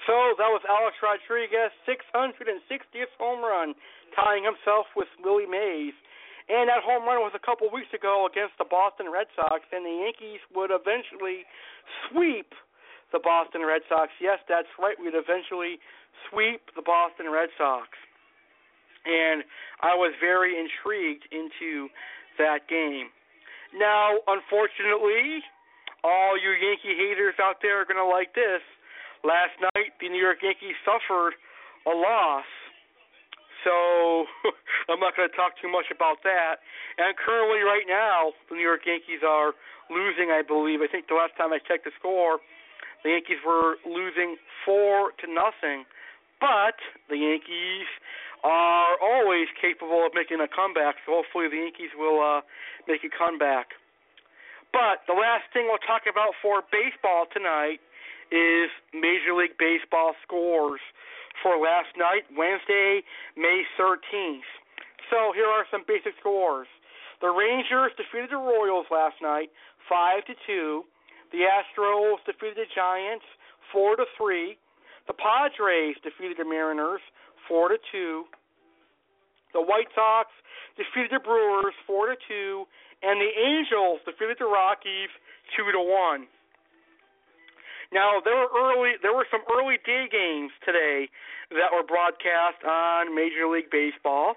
[0.08, 3.76] So that was Alex Rodriguez, 660th home run,
[4.16, 5.94] tying himself with Willie Mays.
[6.48, 9.84] And that home run was a couple weeks ago against the Boston Red Sox, and
[9.84, 11.44] the Yankees would eventually
[12.08, 12.56] sweep
[13.12, 14.12] the Boston Red Sox.
[14.20, 14.96] Yes, that's right.
[15.00, 15.80] We'd eventually
[16.28, 17.88] sweep the Boston Red Sox.
[19.06, 19.44] And
[19.80, 21.88] I was very intrigued into
[22.36, 23.08] that game.
[23.72, 25.44] Now, unfortunately,
[26.04, 28.60] all you Yankee haters out there are going to like this.
[29.24, 31.34] Last night, the New York Yankees suffered
[31.86, 32.46] a loss.
[33.66, 34.28] So
[34.88, 36.62] I'm not going to talk too much about that.
[36.96, 39.52] And currently, right now, the New York Yankees are
[39.90, 40.30] losing.
[40.30, 40.80] I believe.
[40.80, 42.38] I think the last time I checked the score,
[43.04, 45.84] the Yankees were losing four to nothing.
[46.40, 47.88] But the Yankees
[48.44, 50.96] are always capable of making a comeback.
[51.06, 52.40] So hopefully, the Yankees will uh,
[52.86, 53.74] make a comeback.
[54.72, 57.80] But the last thing we'll talk about for baseball tonight
[58.30, 60.80] is Major League Baseball scores
[61.42, 63.02] for last night, Wednesday,
[63.36, 64.46] May 13th.
[65.10, 66.68] So here are some basic scores.
[67.20, 69.50] The Rangers defeated the Royals last night,
[69.88, 70.84] five to two.
[71.32, 73.24] The Astros defeated the Giants,
[73.72, 74.56] four to three.
[75.06, 77.00] The Padres defeated the Mariners,
[77.48, 78.24] four to two.
[79.52, 80.28] The White Sox
[80.76, 82.64] defeated the Brewers, four to two,
[83.02, 85.08] and the Angels defeated the Rockies,
[85.56, 86.28] two to one.
[87.92, 91.08] Now there were early there were some early day games today
[91.56, 94.36] that were broadcast on Major League Baseball.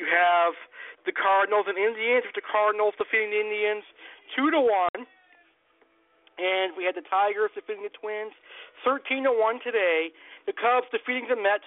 [0.00, 0.56] You have
[1.04, 3.84] the Cardinals and Indians with the Cardinals defeating the Indians
[4.32, 5.04] two to one.
[6.34, 8.34] And we had the Tigers defeating the Twins
[8.82, 10.10] thirteen to one today.
[10.50, 11.64] The Cubs defeating the Mets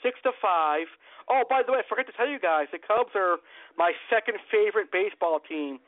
[0.00, 0.88] six to five.
[1.28, 3.42] Oh, by the way, I forgot to tell you guys, the Cubs are
[3.76, 5.82] my second favorite baseball team.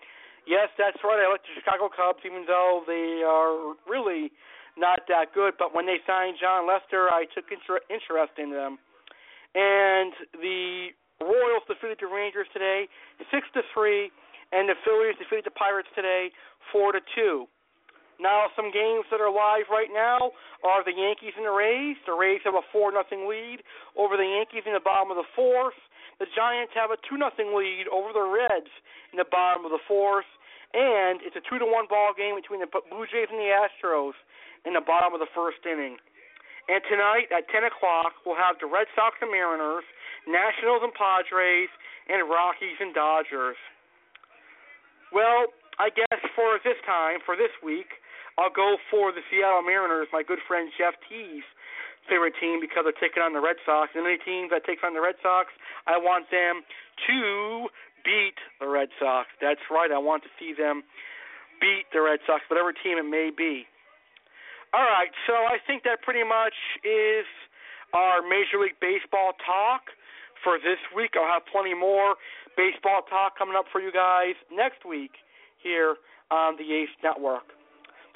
[0.51, 1.21] Yes, that's right.
[1.21, 4.33] I like the Chicago Cubs, even though they are really
[4.77, 5.55] not that good.
[5.59, 8.79] But when they signed Jon Lester, I took inter- interest in them.
[9.55, 12.89] And the Royals defeated the Rangers today,
[13.31, 14.11] six to three,
[14.53, 16.31] and the Phillies defeated the Pirates today,
[16.73, 17.49] four to two.
[18.19, 20.35] Now, some games that are live right now
[20.67, 21.95] are the Yankees and the Rays.
[22.03, 23.63] The Rays have a four nothing lead
[23.95, 25.79] over the Yankees in the bottom of the fourth.
[26.19, 28.71] The Giants have a two nothing lead over the Reds
[29.15, 30.27] in the bottom of the fourth
[30.75, 34.13] and it's a two to one ball game between the Blue Jays and the Astros
[34.69, 35.97] in the bottom of the first inning.
[36.69, 39.89] And tonight at 10 o'clock, we'll have the Red Sox and Mariners,
[40.29, 41.73] Nationals and Padres,
[42.13, 43.57] and Rockies and Dodgers.
[45.09, 45.49] Well,
[45.81, 47.89] I guess for this time, for this week,
[48.39, 51.43] I'll go for the Seattle Mariners, my good friend Jeff T's
[52.09, 53.93] favorite team because they're taking on the Red Sox.
[53.93, 55.51] And any team that takes on the Red Sox,
[55.85, 56.65] I want them
[57.11, 57.69] to
[58.07, 59.29] beat the Red Sox.
[59.43, 59.93] That's right.
[59.93, 60.87] I want to see them
[61.61, 63.67] beat the Red Sox, whatever team it may be.
[64.73, 67.25] All right, so I think that pretty much is
[67.97, 69.89] our Major League Baseball talk
[70.45, 71.17] for this week.
[71.17, 72.15] I'll have plenty more
[72.55, 75.13] baseball talk coming up for you guys next week
[75.63, 75.97] here
[76.31, 77.58] on the Ace Network.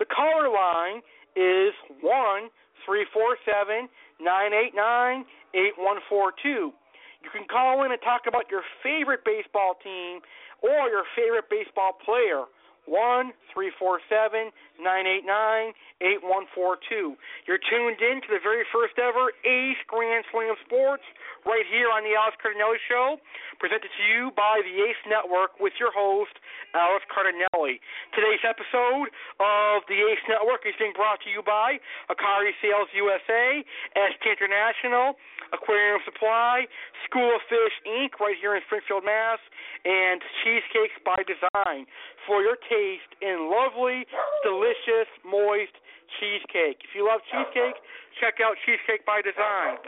[0.02, 0.98] The caller line
[1.38, 1.70] is
[2.02, 2.50] one
[2.84, 3.86] three four seven
[4.18, 5.22] nine eight nine
[5.54, 6.74] eight one four two.
[7.22, 10.18] You can call in and talk about your favorite baseball team
[10.58, 12.50] or your favorite baseball player.
[12.86, 15.70] One three four seven nine eight nine
[16.02, 17.14] eight one four two.
[17.46, 21.06] You're tuned in to the very first ever Ace Grand Slam Sports
[21.46, 23.18] right here on the Alex Cardinelli Show,
[23.58, 26.34] presented to you by the Ace Network with your host
[26.74, 27.78] Alex Cardinelli.
[28.14, 31.78] Today's episode of the Ace Network is being brought to you by
[32.10, 33.62] Hikari Sales USA,
[33.94, 35.14] ST International,
[35.52, 36.64] Aquarium Supply,
[37.06, 38.16] School of Fish Inc.
[38.18, 39.38] right here in Springfield, Mass,
[39.84, 41.84] and Cheesecakes by Design
[42.26, 44.06] for your taste in lovely,
[44.42, 45.74] delicious, moist
[46.20, 46.82] cheesecake.
[46.84, 47.78] If you love cheesecake,
[48.20, 49.80] check out Cheesecake by Design.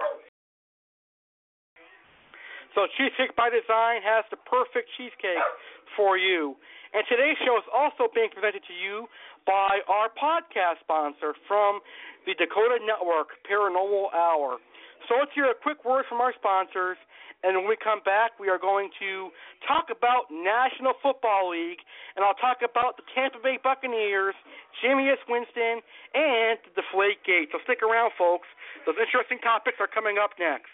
[2.75, 5.47] So Cheesecake by Design has the perfect cheesecake
[5.95, 6.59] for you.
[6.95, 9.07] And today's show is also being presented to you
[9.47, 11.83] by our podcast sponsor from
[12.27, 14.59] the Dakota Network, Paranormal Hour.
[15.07, 16.97] So let's hear a quick word from our sponsors
[17.45, 19.29] and when we come back, we are going to
[19.69, 21.85] talk about National Football League,
[22.17, 24.35] and I'll talk about the Tampa Bay Buccaneers,
[24.81, 25.85] Jameis Winston,
[26.17, 27.53] and the Deflate Gate.
[27.53, 28.49] So stick around, folks.
[28.89, 30.73] Those interesting topics are coming up next.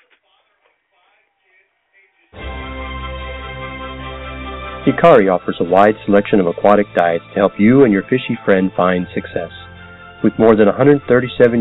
[4.86, 8.70] Hikari offers a wide selection of aquatic diets to help you and your fishy friend
[8.76, 9.50] find success.
[10.22, 11.04] With more than 137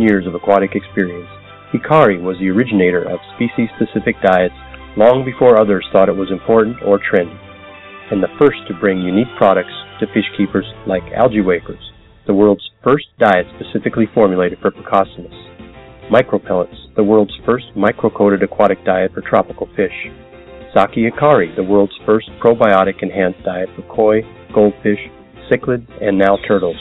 [0.01, 1.27] years of aquatic experience,
[1.73, 4.55] Hikari was the originator of species-specific diets
[4.97, 7.37] long before others thought it was important or trendy,
[8.11, 11.91] and the first to bring unique products to fish keepers like Algae Wafers,
[12.27, 15.33] the world's first diet specifically formulated for Plecostomus.
[16.11, 19.93] Micropellets, the world's first micro-coated aquatic diet for tropical fish.
[20.73, 24.21] Saki Hikari, the world's first probiotic enhanced diet for koi,
[24.53, 24.99] goldfish,
[25.51, 26.77] cichlid, and now turtles.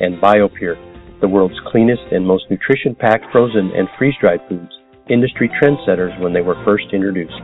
[0.00, 4.72] And BioPure, the world's cleanest and most nutrition packed frozen and freeze dried foods,
[5.08, 7.36] industry trendsetters when they were first introduced.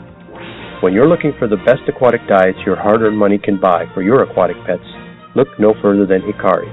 [0.82, 4.02] When you're looking for the best aquatic diets your hard earned money can buy for
[4.02, 4.86] your aquatic pets,
[5.36, 6.70] look no further than Hikari.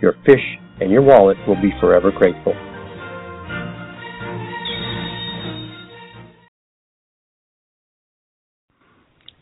[0.00, 0.44] Your fish
[0.80, 2.54] and your wallet will be forever grateful.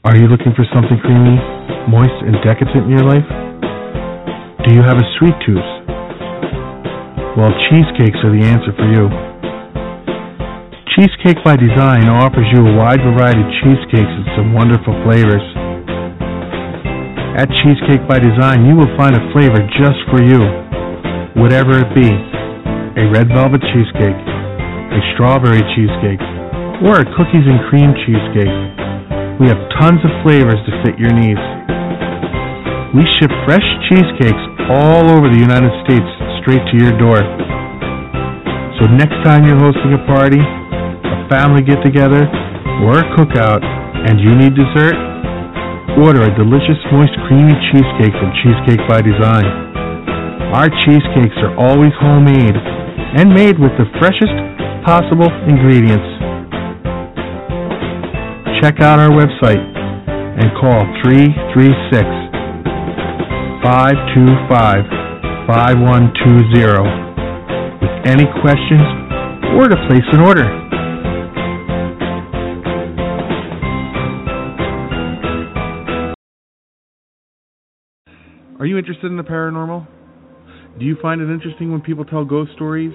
[0.07, 1.35] Are you looking for something creamy,
[1.91, 3.27] moist, and decadent in your life?
[4.63, 5.71] Do you have a sweet tooth?
[7.35, 9.11] Well, cheesecakes are the answer for you.
[10.95, 15.43] Cheesecake by Design offers you a wide variety of cheesecakes and some wonderful flavors.
[17.35, 20.39] At Cheesecake by Design, you will find a flavor just for you,
[21.43, 24.23] whatever it be a red velvet cheesecake,
[24.95, 26.23] a strawberry cheesecake,
[26.87, 28.87] or a cookies and cream cheesecake.
[29.39, 31.39] We have tons of flavors to fit your needs.
[32.91, 36.11] We ship fresh cheesecakes all over the United States
[36.43, 37.23] straight to your door.
[38.83, 42.27] So next time you're hosting a party, a family get together,
[42.83, 43.63] or a cookout,
[44.11, 44.99] and you need dessert,
[46.03, 49.47] order a delicious moist creamy cheesecake from Cheesecake by Design.
[50.51, 54.35] Our cheesecakes are always homemade and made with the freshest
[54.83, 56.28] possible ingredients.
[58.61, 59.63] Check out our website
[60.11, 62.03] and call 336
[63.63, 64.83] 525
[65.47, 66.83] 5120
[67.79, 68.83] with any questions
[69.55, 70.43] or to place an order.
[78.59, 79.87] Are you interested in the paranormal?
[80.81, 82.93] Do you find it interesting when people tell ghost stories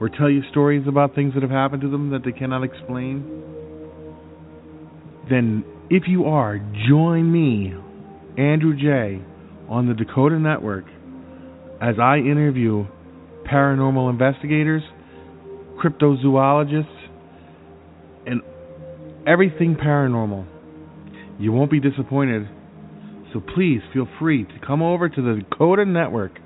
[0.00, 3.53] or tell you stories about things that have happened to them that they cannot explain?
[5.28, 6.58] Then, if you are,
[6.88, 7.74] join me,
[8.36, 9.24] Andrew J.,
[9.68, 10.84] on the Dakota Network
[11.80, 12.86] as I interview
[13.50, 14.82] paranormal investigators,
[15.82, 17.08] cryptozoologists,
[18.26, 18.42] and
[19.26, 20.46] everything paranormal.
[21.38, 22.48] You won't be disappointed.
[23.32, 26.38] So please feel free to come over to the Dakota Network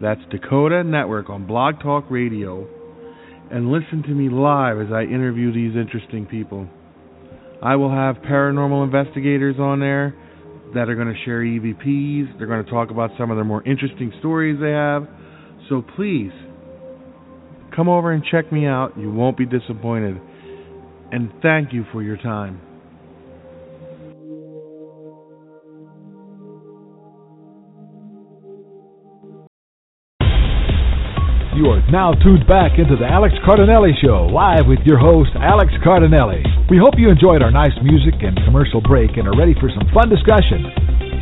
[0.00, 2.66] that's Dakota Network on Blog Talk Radio.
[3.50, 6.68] And listen to me live as I interview these interesting people.
[7.64, 10.14] I will have paranormal investigators on there
[10.74, 12.36] that are going to share EVPs.
[12.36, 15.08] They're going to talk about some of their more interesting stories they have.
[15.70, 16.32] So please
[17.74, 18.98] come over and check me out.
[18.98, 20.20] You won't be disappointed.
[21.10, 22.60] And thank you for your time.
[31.54, 35.70] You are now tuned back into the Alex Cardinelli Show, live with your host, Alex
[35.86, 36.42] Cardinelli.
[36.66, 39.86] We hope you enjoyed our nice music and commercial break and are ready for some
[39.94, 40.66] fun discussion.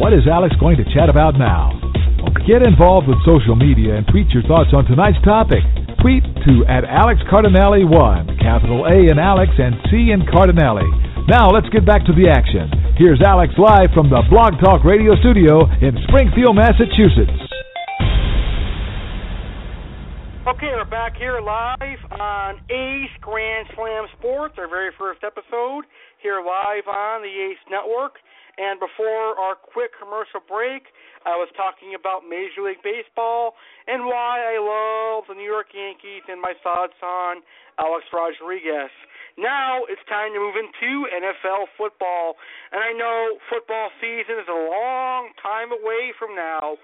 [0.00, 1.76] What is Alex going to chat about now?
[2.24, 5.60] Well, get involved with social media and tweet your thoughts on tonight's topic.
[6.00, 10.88] Tweet to at Alex Cardinelli1, capital A in Alex and C in Cardinelli.
[11.28, 12.72] Now let's get back to the action.
[12.96, 17.52] Here's Alex live from the Blog Talk Radio studio in Springfield, Massachusetts.
[20.42, 25.86] Okay, we're back here live on Ace Grand Slam Sports, our very first episode,
[26.18, 28.18] here live on the Ace Network.
[28.58, 30.90] And before our quick commercial break,
[31.22, 33.54] I was talking about Major League Baseball
[33.86, 37.46] and why I love the New York Yankees and my thoughts on
[37.78, 38.90] Alex Rodriguez.
[39.38, 42.34] Now it's time to move into NFL football.
[42.74, 46.82] And I know football season is a long time away from now,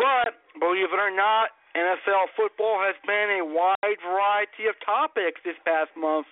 [0.00, 5.58] but believe it or not, NFL football has been a wide variety of topics this
[5.66, 6.26] past month.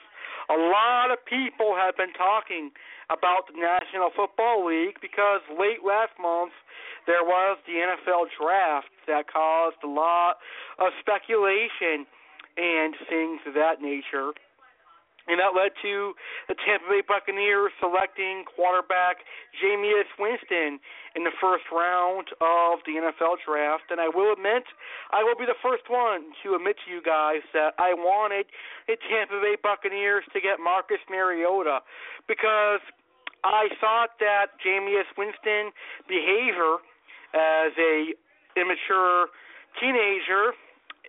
[0.50, 2.70] A lot of people have been talking
[3.10, 6.54] about the National Football League because late last month
[7.06, 10.38] there was the NFL draft that caused a lot
[10.78, 12.06] of speculation
[12.56, 14.30] and things of that nature.
[15.28, 16.14] And that led to
[16.48, 19.22] the Tampa Bay Buccaneers selecting quarterback
[19.54, 20.82] Jameis Winston
[21.14, 23.90] in the first round of the NFL draft.
[23.90, 24.66] And I will admit,
[25.14, 28.46] I will be the first one to admit to you guys that I wanted
[28.88, 31.80] the Tampa Bay Buccaneers to get Marcus Mariota
[32.26, 32.82] because
[33.44, 35.70] I thought that Jameis Winston
[36.08, 36.82] behavior
[37.34, 38.14] as a
[38.56, 39.30] immature
[39.80, 40.52] teenager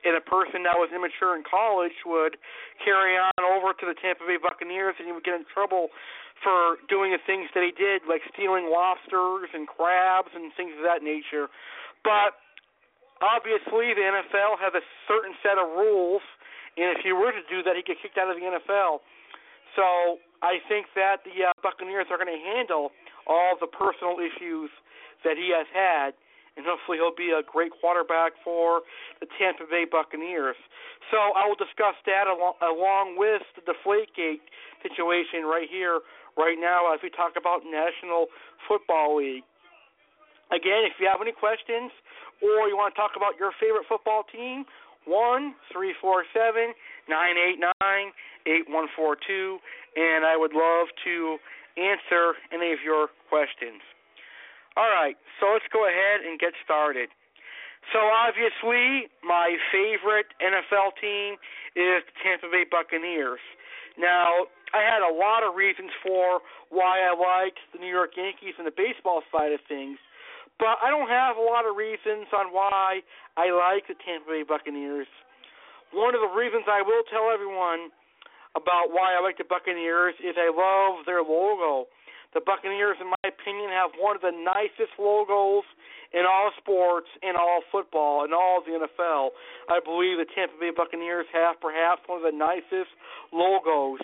[0.04, 2.36] and a person that was immature in college would
[2.84, 5.89] carry on over to the Tampa Bay Buccaneers and he would get in trouble
[6.43, 10.84] for doing the things that he did, like stealing lobsters and crabs and things of
[10.84, 11.47] that nature.
[12.04, 12.36] But
[13.24, 16.22] obviously, the NFL has a certain set of rules,
[16.76, 18.99] and if he were to do that, he'd get kicked out of the NFL.
[19.80, 22.91] So I think that the uh, Buccaneers are going to handle
[23.24, 24.70] all the personal issues
[25.24, 26.12] that he has had
[26.56, 28.82] and hopefully he'll be a great quarterback for
[29.20, 30.58] the Tampa Bay Buccaneers.
[31.12, 34.45] So I will discuss that along, with the Deflategate
[34.82, 36.01] situation right here,
[36.38, 38.28] right now, as we talk about National
[38.68, 39.43] Football League.
[40.51, 41.89] Again, if you have any questions
[42.41, 44.66] or you want to talk about your favorite football team,
[45.06, 46.74] one three four seven
[47.10, 48.14] nine eight nine
[48.47, 49.58] eight one four two,
[49.95, 51.38] and I would love to
[51.76, 53.82] answer any of your questions.
[54.76, 57.09] All right, so let's go ahead and get started.
[57.91, 61.36] So obviously, my favorite NFL team
[61.76, 63.43] is the Tampa Bay Buccaneers.
[63.99, 66.41] Now, I had a lot of reasons for
[66.74, 70.01] why I liked the New York Yankees and the baseball side of things,
[70.57, 73.05] but I don't have a lot of reasons on why
[73.38, 75.05] I like the Tampa Bay Buccaneers.
[75.93, 77.93] One of the reasons I will tell everyone
[78.57, 81.86] about why I like the Buccaneers is I love their logo.
[82.34, 85.65] The Buccaneers, in my opinion, have one of the nicest logos
[86.13, 89.34] in all sports, in all football, in all the NFL.
[89.69, 92.89] I believe the Tampa Bay Buccaneers have perhaps one of the nicest
[93.34, 94.01] logos.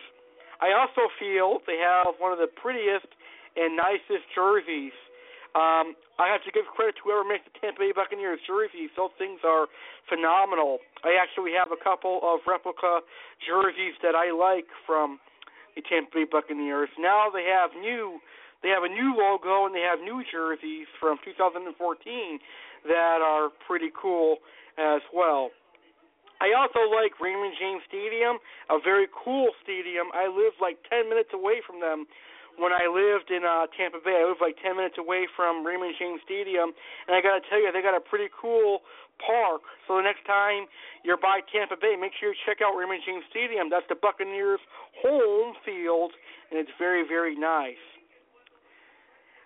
[0.61, 3.09] I also feel they have one of the prettiest
[3.57, 4.93] and nicest jerseys.
[5.57, 8.93] Um, I have to give credit to whoever makes the Tampa Bay Buccaneers jerseys.
[8.93, 9.65] Those things are
[10.05, 10.77] phenomenal.
[11.01, 13.01] I actually have a couple of replica
[13.41, 15.17] jerseys that I like from
[15.79, 16.89] the Tampa Bay Buccaneers.
[16.99, 18.19] Now they have new
[18.61, 21.71] they have a new logo and they have new jerseys from 2014
[22.91, 24.43] that are pretty cool
[24.75, 25.55] as well.
[26.43, 30.11] I also like Raymond James Stadium, a very cool stadium.
[30.11, 32.03] I live like 10 minutes away from them
[32.59, 34.19] when I lived in uh, Tampa Bay.
[34.19, 36.75] I lived like 10 minutes away from Raymond James Stadium,
[37.07, 38.83] and I got to tell you, they got a pretty cool
[39.21, 39.61] park.
[39.87, 40.65] So the next time
[41.03, 43.69] you're by Tampa Bay, make sure you check out Raymond James Stadium.
[43.69, 44.63] That's the Buccaneers'
[45.03, 46.11] home field,
[46.51, 47.81] and it's very, very nice.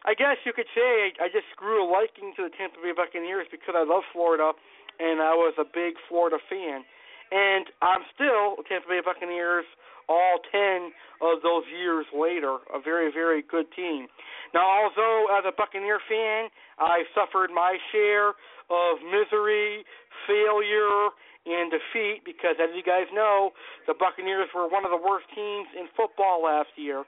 [0.06, 3.48] I guess you could say I just grew a liking to the Tampa Bay Buccaneers
[3.48, 4.52] because I love Florida,
[5.00, 6.84] and I was a big Florida fan.
[7.32, 9.66] And I'm still a Tampa Bay Buccaneers
[10.10, 10.92] all 10
[11.24, 12.60] of those years later.
[12.74, 14.08] A very, very good team.
[14.54, 18.36] Now, although as a Buccaneer fan, I suffered my share
[18.70, 19.84] of misery,
[20.28, 21.10] failure,
[21.46, 23.52] and defeat because, as you guys know,
[23.88, 27.04] the Buccaneers were one of the worst teams in football last year.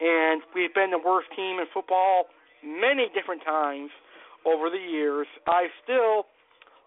[0.00, 2.26] and we've been the worst team in football
[2.62, 3.90] many different times
[4.46, 5.26] over the years.
[5.46, 6.26] I still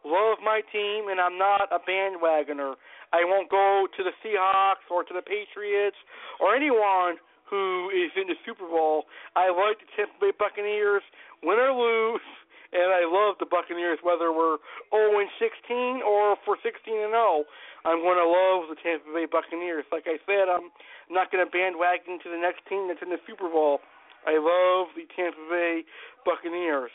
[0.05, 2.76] love my team, and I'm not a bandwagoner.
[3.11, 5.97] I won't go to the Seahawks or to the Patriots
[6.39, 7.19] or anyone
[7.49, 9.03] who is in the Super Bowl.
[9.36, 11.03] I like the Tampa Bay Buccaneers,
[11.43, 12.24] win or lose,
[12.72, 14.57] and I love the Buccaneers whether we're
[14.95, 17.43] 0 and 16 or for 16 and 0.
[17.84, 19.86] I'm going to love the Tampa Bay Buccaneers.
[19.91, 20.72] Like I said, I'm
[21.09, 23.82] not going to bandwagon to the next team that's in the Super Bowl.
[24.24, 25.84] I love the Tampa Bay
[26.24, 26.93] Buccaneers.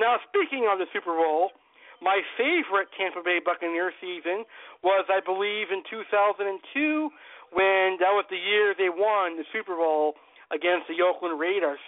[0.00, 1.52] Now, speaking of the Super Bowl,
[2.00, 4.48] my favorite Tampa Bay Buccaneer season
[4.82, 7.10] was, I believe, in 2002
[7.52, 10.18] when that was the year they won the Super Bowl
[10.50, 11.78] against the Oakland Raiders.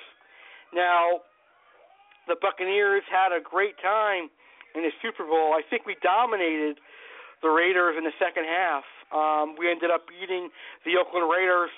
[0.73, 1.27] Now,
[2.27, 4.29] the Buccaneers had a great time
[4.75, 5.55] in the Super Bowl.
[5.55, 6.79] I think we dominated
[7.43, 8.85] the Raiders in the second half.
[9.15, 10.51] Um, we ended up beating
[10.85, 11.71] the Oakland Raiders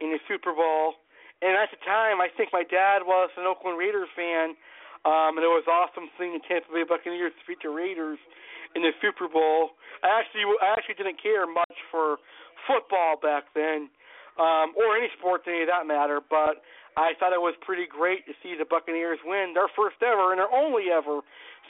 [0.00, 0.98] in the Super Bowl.
[1.42, 4.56] And at the time, I think my dad was an Oakland Raiders fan,
[5.04, 8.18] um, and it was awesome seeing the Tampa Bay Buccaneers defeat the Raiders
[8.74, 9.76] in the Super Bowl.
[10.02, 12.16] I actually, I actually didn't care much for
[12.66, 13.92] football back then,
[14.40, 16.18] um, or any sport any of that matter.
[16.18, 16.64] But
[16.96, 20.38] I thought it was pretty great to see the Buccaneers win their first ever and
[20.38, 21.20] their only ever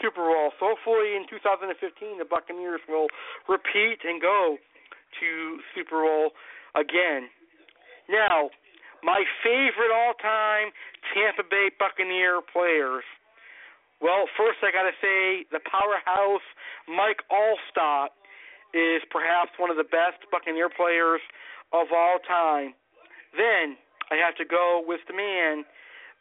[0.00, 0.52] Super Bowl.
[0.60, 1.72] So hopefully in 2015
[2.18, 3.08] the Buccaneers will
[3.48, 4.58] repeat and go
[5.20, 5.28] to
[5.72, 6.36] Super Bowl
[6.76, 7.32] again.
[8.08, 8.50] Now,
[9.02, 10.72] my favorite all-time
[11.12, 13.04] Tampa Bay Buccaneer players.
[14.00, 16.44] Well, first I got to say the powerhouse
[16.84, 18.12] Mike Alstott
[18.76, 21.20] is perhaps one of the best Buccaneer players
[21.72, 22.74] of all time.
[23.32, 23.76] Then
[24.14, 25.66] I have to go with the man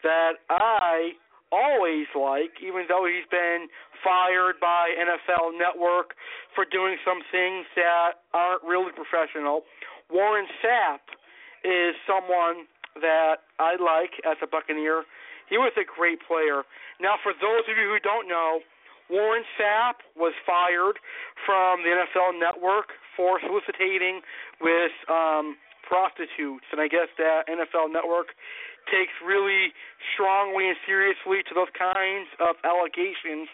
[0.02, 1.14] that I
[1.54, 3.70] always like, even though he's been
[4.02, 6.18] fired by NFL Network
[6.58, 9.62] for doing some things that aren't really professional.
[10.10, 11.06] Warren Sapp
[11.62, 12.66] is someone
[12.98, 15.06] that I like as a Buccaneer.
[15.48, 16.66] He was a great player.
[16.98, 18.66] Now, for those of you who don't know,
[19.10, 20.98] Warren Sapp was fired
[21.46, 24.22] from the NFL Network for soliciting
[24.60, 25.56] with um,
[25.94, 28.34] prostitutes, and I guess that NFL Network
[28.90, 29.70] takes really
[30.18, 33.46] strongly and seriously to those kinds of allegations.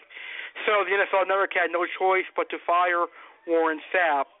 [0.64, 3.12] So the NFL Network had no choice but to fire
[3.44, 4.32] Warren Sapp.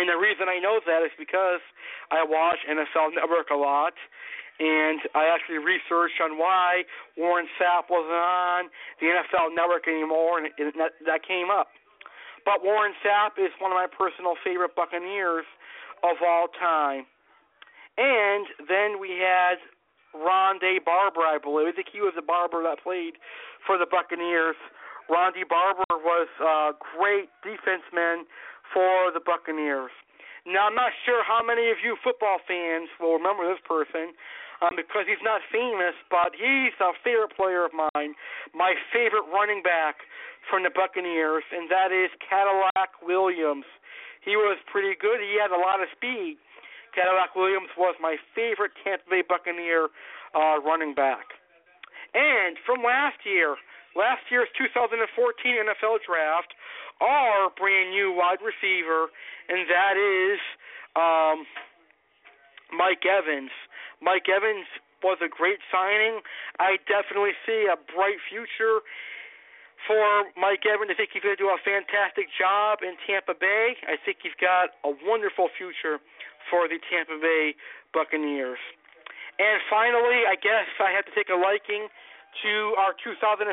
[0.00, 1.60] And the reason I know that is because
[2.08, 3.92] I watch NFL Network a lot,
[4.56, 6.88] and I actually researched on why
[7.20, 11.68] Warren Sapp wasn't on the NFL Network anymore, and, that came up.
[12.48, 15.44] But Warren Sapp is one of my personal favorite Buccaneers
[16.02, 17.06] of all time.
[17.98, 19.60] And then we had
[20.16, 21.68] Rondé Barber, I believe.
[21.68, 23.14] I think he was the barber that played
[23.66, 24.56] for the Buccaneers.
[25.10, 28.24] Rondé Barber was a great defenseman
[28.72, 29.90] for the Buccaneers.
[30.46, 34.16] Now, I'm not sure how many of you football fans will remember this person,
[34.64, 38.16] um, because he's not famous, but he's a favorite player of mine,
[38.56, 40.00] my favorite running back
[40.48, 43.68] from the Buccaneers, and that is Cadillac Williams.
[44.24, 45.20] He was pretty good.
[45.20, 46.36] He had a lot of speed.
[46.94, 49.88] Cadillac Williams was my favorite Tampa Bay Buccaneer
[50.34, 51.32] uh, running back.
[52.14, 53.54] And from last year,
[53.94, 56.52] last year's 2014 NFL Draft,
[57.00, 59.08] our brand new wide receiver,
[59.48, 60.38] and that is
[60.98, 61.46] um,
[62.74, 63.54] Mike Evans.
[64.02, 64.66] Mike Evans
[65.02, 66.20] was a great signing.
[66.58, 68.84] I definitely see a bright future
[69.86, 70.90] for Mike Evans.
[70.92, 73.76] I think he's going to do a fantastic job in Tampa Bay.
[73.88, 76.02] I think he's got a wonderful future
[76.48, 77.54] for the Tampa Bay
[77.92, 78.60] Buccaneers.
[79.40, 81.88] And finally, I guess I have to take a liking
[82.44, 83.48] to our 2015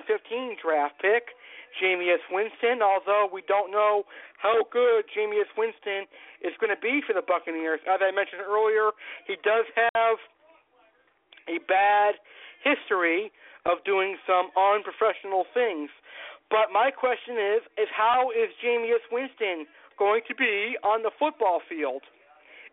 [0.59, 1.32] draft pick,
[1.80, 4.03] Jameis Winston, although we don't know
[4.38, 6.05] how good Jameis Winston
[6.43, 7.80] is going to be for the Buccaneers.
[7.88, 8.91] As I mentioned earlier,
[9.25, 10.17] he does have
[11.47, 12.19] a bad
[12.63, 13.32] history
[13.68, 15.91] of doing some unprofessional things.
[16.49, 19.68] But my question is, is how is Jameis Winston
[19.99, 22.07] going to be on the football field?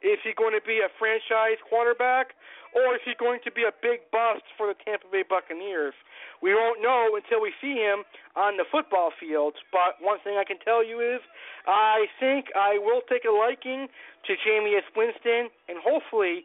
[0.04, 2.36] Is he going to be a franchise quarterback,
[2.76, 5.94] or is he going to be a big bust for the Tampa Bay Buccaneers?
[6.42, 8.04] We won't know until we see him
[8.36, 9.56] on the football field.
[9.72, 11.24] But one thing I can tell you is,
[11.66, 13.88] I think I will take a liking
[14.28, 16.44] to Jameis Winston, and hopefully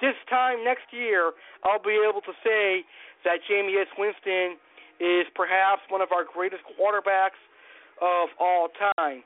[0.00, 1.32] this time next year,
[1.64, 2.86] I'll be able to say
[3.24, 4.56] that Jameis Winston
[5.00, 7.40] is perhaps one of our greatest quarterbacks
[8.00, 9.24] of all time.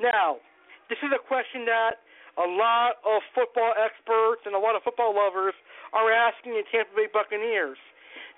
[0.00, 0.40] Now,
[0.88, 2.04] this is a question that
[2.36, 5.54] a lot of football experts and a lot of football lovers
[5.92, 7.78] are asking the Tampa Bay Buccaneers.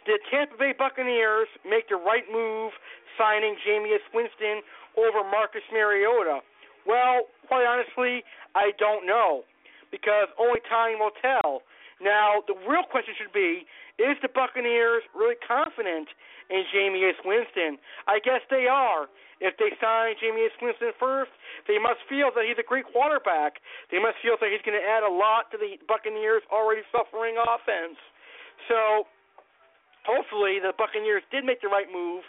[0.04, 2.70] Did Tampa Bay Buccaneers make the right move
[3.18, 4.62] signing Jameis Winston
[4.94, 6.44] over Marcus Mariota?
[6.86, 8.22] Well, quite honestly,
[8.54, 9.42] I don't know
[9.90, 11.66] because only time will tell.
[11.98, 13.66] Now, the real question should be:
[13.96, 16.08] Is the Buccaneers really confident
[16.52, 17.80] in Jameis Winston?
[18.04, 19.08] I guess they are.
[19.40, 21.32] If they sign Jameis Winston first,
[21.68, 23.60] they must feel that he's a great quarterback.
[23.92, 27.36] They must feel that he's going to add a lot to the Buccaneers' already suffering
[27.36, 28.00] offense.
[28.68, 29.08] So,
[30.08, 32.24] hopefully, the Buccaneers did make the right move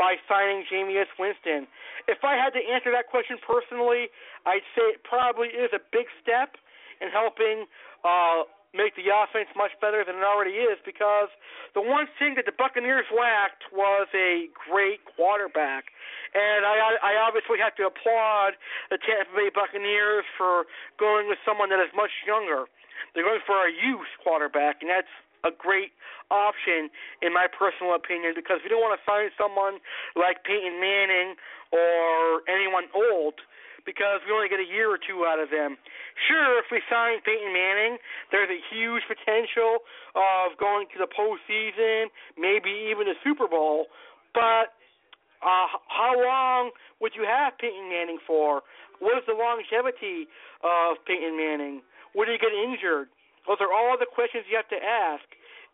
[0.00, 1.68] by signing Jameis Winston.
[2.08, 4.08] If I had to answer that question personally,
[4.48, 6.56] I'd say it probably is a big step
[7.00, 7.68] in helping
[8.04, 11.28] uh, make the offense much better than it already is because
[11.74, 15.90] the one thing that the Buccaneers lacked was a great quarterback.
[16.34, 18.54] And I I obviously have to applaud
[18.90, 22.70] the Tampa Bay Buccaneers for going with someone that is much younger.
[23.14, 25.10] They're going for a youth quarterback and that's
[25.42, 25.90] a great
[26.30, 26.92] option
[27.24, 29.80] in my personal opinion because we don't want to sign someone
[30.14, 31.34] like Peyton Manning
[31.72, 33.40] or anyone old
[33.84, 35.76] because we only get a year or two out of them.
[36.28, 37.98] Sure, if we sign Peyton Manning,
[38.30, 43.86] there's a huge potential of going to the postseason, maybe even the Super Bowl.
[44.34, 44.76] But
[45.40, 46.70] uh, how long
[47.00, 48.62] would you have Peyton Manning for?
[49.00, 50.28] What is the longevity
[50.60, 51.80] of Peyton Manning?
[52.14, 53.08] Would he get injured?
[53.48, 55.24] Those are all the questions you have to ask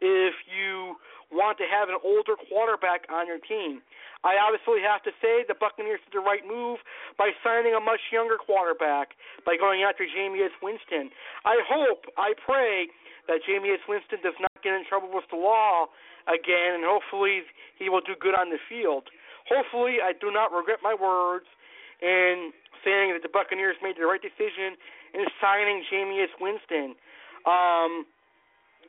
[0.00, 0.96] if you
[1.32, 3.82] want to have an older quarterback on your team.
[4.22, 6.78] I obviously have to say the Buccaneers did the right move
[7.18, 11.10] by signing a much younger quarterback by going after Jameis Winston.
[11.44, 12.88] I hope, I pray
[13.26, 15.90] that Jameis Winston does not get in trouble with the law
[16.26, 17.42] again, and hopefully
[17.78, 19.10] he will do good on the field.
[19.46, 21.46] Hopefully, I do not regret my words
[22.02, 22.50] in
[22.82, 24.78] saying that the Buccaneers made the right decision
[25.14, 26.94] in signing Jameis Winston.
[27.46, 28.06] Um,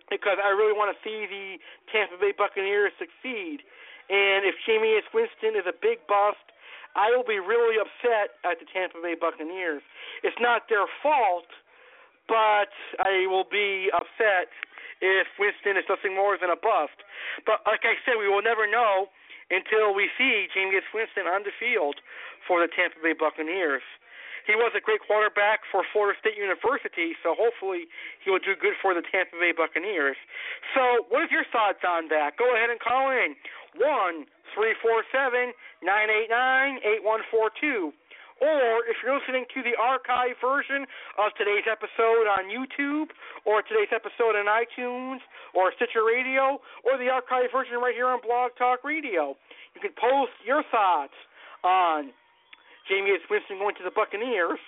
[0.09, 1.59] because I really want to see the
[1.91, 3.63] Tampa Bay Buccaneers succeed.
[4.07, 6.43] And if Jameis Winston is a big bust,
[6.95, 9.83] I will be really upset at the Tampa Bay Buccaneers.
[10.23, 11.51] It's not their fault,
[12.25, 12.71] but
[13.03, 14.49] I will be upset
[15.03, 16.97] if Winston is nothing more than a bust.
[17.45, 19.13] But like I said, we will never know
[19.51, 22.01] until we see Jameis Winston on the field
[22.47, 23.83] for the Tampa Bay Buccaneers
[24.47, 27.91] he was a great quarterback for Florida State University, so hopefully
[28.23, 30.15] he will do good for the Tampa Bay Buccaneers.
[30.71, 32.39] So, what is your thoughts on that?
[32.39, 33.35] Go ahead and call in
[33.75, 34.23] one
[34.55, 35.51] three four seven
[35.83, 37.91] nine eight nine eight one four two.
[38.39, 40.85] Or if you're listening to the archive version
[41.17, 43.09] of today's episode on YouTube,
[43.49, 45.25] or today's episode on iTunes,
[45.57, 49.35] or Stitcher Radio, or the archive version right here on Blog Talk Radio,
[49.73, 51.17] you can post your thoughts
[51.65, 52.13] on
[52.89, 54.59] Jameis Winston going to the Buccaneers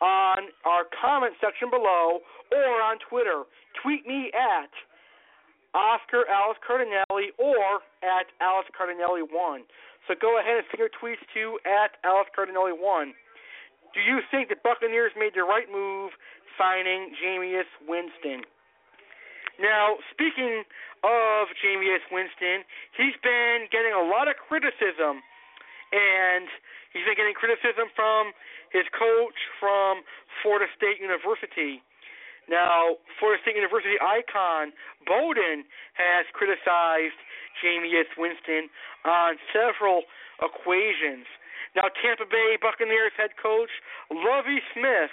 [0.00, 3.44] on our comment section below or on Twitter.
[3.82, 4.70] Tweet me at
[5.74, 9.66] Oscar Alex Cardinelli or at Alex Cardinelli1.
[10.06, 13.10] So go ahead and send your tweets to at Alex Cardinelli1.
[13.94, 16.10] Do you think the Buccaneers made the right move
[16.58, 18.42] signing Jameis Winston?
[19.58, 20.66] Now, speaking
[21.06, 22.66] of Jameis Winston,
[22.98, 25.22] he's been getting a lot of criticism,
[25.94, 26.50] and
[26.94, 28.30] He's been getting criticism from
[28.70, 30.06] his coach from
[30.40, 31.82] Florida State University.
[32.46, 34.70] Now, Florida State University icon
[35.02, 35.66] Bowden
[35.98, 37.18] has criticized
[37.58, 38.70] Jameis Winston
[39.02, 40.06] on several
[40.38, 41.26] equations.
[41.74, 43.74] Now, Tampa Bay Buccaneers head coach
[44.14, 45.10] Lovie Smith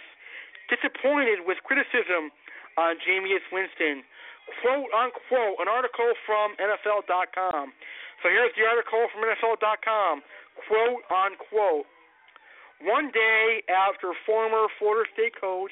[0.69, 2.29] disappointed with criticism
[2.77, 4.05] on Jameis Winston.
[4.61, 7.73] Quote unquote, an article from NFL.com.
[8.21, 10.21] So here's the article from NFL.com
[10.55, 11.85] quote unquote.
[12.81, 15.71] One day after former Florida State coach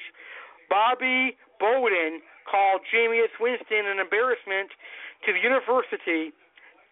[0.70, 4.70] Bobby Bowden called Jameis Winston an embarrassment
[5.26, 6.32] to the university,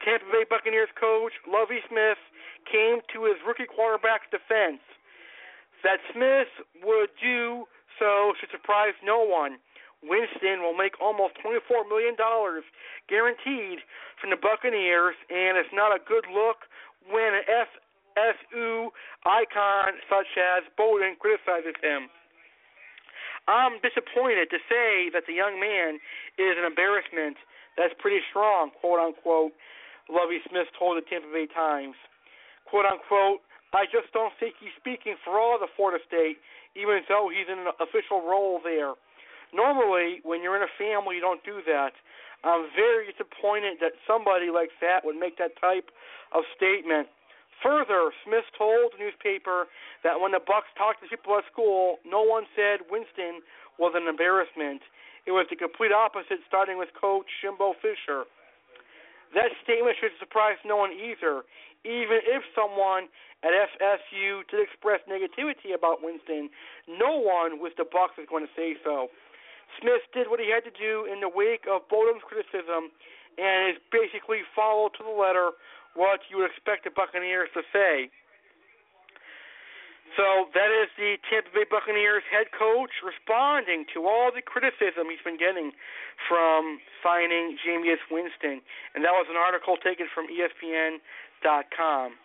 [0.02, 2.18] Tampa Bay Buccaneers coach Lovie Smith
[2.66, 4.82] came to his rookie quarterback's defense.
[5.86, 6.50] That Smith
[6.82, 7.64] would do
[7.98, 9.58] so should surprise no one.
[10.02, 12.14] Winston will make almost $24 million
[13.10, 13.82] guaranteed
[14.20, 16.67] from the Buccaneers, and it's not a good look
[17.10, 17.44] when an
[18.16, 18.88] FSU
[19.24, 22.08] icon such as Bowden criticizes him.
[23.48, 25.96] I'm disappointed to say that the young man
[26.36, 27.40] is an embarrassment.
[27.80, 29.56] That's pretty strong, quote unquote.
[30.08, 31.96] Lovie Smith told the Tampa Bay Times,
[32.68, 33.40] quote unquote.
[33.72, 36.40] I just don't think he's speaking for all of the Florida State,
[36.72, 38.96] even though he's in an official role there.
[39.52, 41.92] Normally, when you're in a family, you don't do that.
[42.44, 45.90] I'm very disappointed that somebody like that would make that type
[46.30, 47.08] of statement.
[47.62, 49.66] Further, Smith told the newspaper
[50.06, 53.42] that when the Bucks talked to people at school, no one said Winston
[53.82, 54.82] was an embarrassment.
[55.26, 58.30] It was the complete opposite, starting with Coach Jimbo Fisher.
[59.34, 61.42] That statement should surprise no one either,
[61.82, 63.10] even if someone
[63.42, 66.50] at FSU did express negativity about Winston.
[66.86, 69.10] No one with the Bucks is going to say so.
[69.76, 72.90] Smith did what he had to do in the wake of Bowden's criticism
[73.36, 75.54] and is basically followed to the letter
[75.94, 78.10] what you would expect the Buccaneers to say.
[80.16, 85.22] So that is the Tampa Bay Buccaneers head coach responding to all the criticism he's
[85.22, 85.70] been getting
[86.26, 88.64] from signing Jameis Winston.
[88.96, 92.16] And that was an article taken from ESPN.com.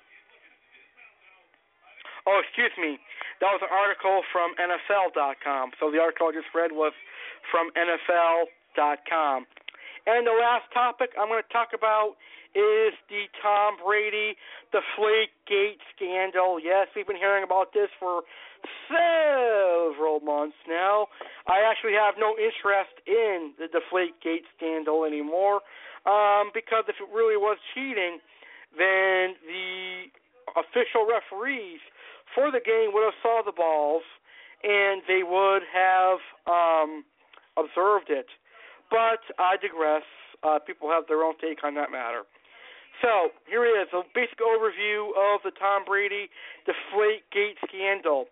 [2.23, 2.97] Oh, excuse me.
[3.43, 5.75] That was an article from NFL.com.
[5.75, 6.95] So the article I just read was
[7.51, 9.45] from NFL.com.
[10.05, 12.15] And the last topic I'm going to talk about
[12.53, 14.35] is the Tom Brady
[14.69, 16.59] Deflate Gate scandal.
[16.61, 18.21] Yes, we've been hearing about this for
[18.87, 21.07] several months now.
[21.47, 25.61] I actually have no interest in the Deflate Gate scandal anymore
[26.05, 28.19] um, because if it really was cheating,
[28.77, 30.11] then the
[30.59, 31.81] official referees
[32.35, 34.03] for the game would have saw the balls
[34.63, 37.03] and they would have um,
[37.57, 38.27] observed it.
[38.89, 40.03] But I digress.
[40.43, 42.23] Uh, people have their own take on that matter.
[43.01, 46.29] So here is a basic overview of the Tom Brady
[46.67, 48.27] deflate gate scandal.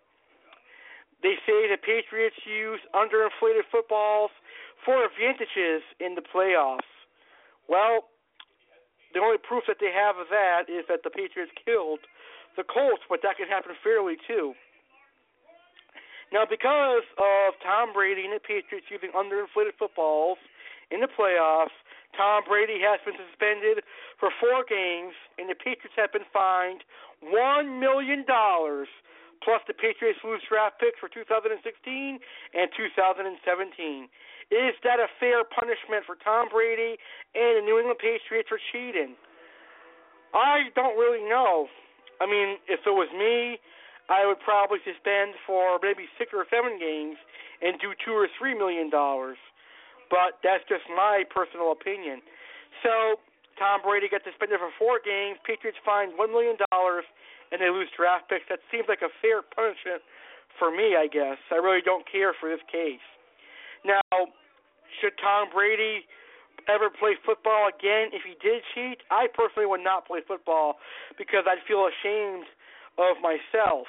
[1.22, 4.30] They say the Patriots use underinflated footballs
[4.84, 6.86] for advantages in the playoffs.
[7.68, 8.10] Well,
[9.14, 12.00] the only proof that they have of that is that the Patriots killed
[12.56, 14.52] the Colts, but that can happen fairly too.
[16.32, 20.40] Now, because of Tom Brady and the Patriots using underinflated footballs
[20.88, 21.76] in the playoffs,
[22.16, 23.84] Tom Brady has been suspended
[24.16, 26.84] for four games, and the Patriots have been fined
[27.20, 27.32] $1
[27.80, 28.24] million.
[28.24, 34.08] Plus, the Patriots lose draft picks for 2016 and 2017.
[34.52, 36.96] Is that a fair punishment for Tom Brady
[37.36, 39.16] and the New England Patriots for cheating?
[40.32, 41.68] I don't really know.
[42.20, 43.58] I mean, if it was me,
[44.12, 47.16] I would probably suspend for maybe six or seven games
[47.64, 49.40] and do two or three million dollars
[50.12, 52.20] but that's just my personal opinion.
[52.84, 53.16] So
[53.56, 55.40] Tom Brady got suspended for four games.
[55.48, 57.08] Patriots fined one million dollars,
[57.48, 58.44] and they lose draft picks.
[58.52, 60.04] That seems like a fair punishment
[60.60, 61.40] for me, I guess.
[61.48, 63.00] I really don't care for this case.
[63.88, 64.04] Now,
[65.00, 66.04] should Tom Brady
[66.68, 69.00] ever play football again if he did cheat?
[69.08, 70.76] I personally would not play football
[71.16, 72.44] because I'd feel ashamed
[73.00, 73.88] of myself.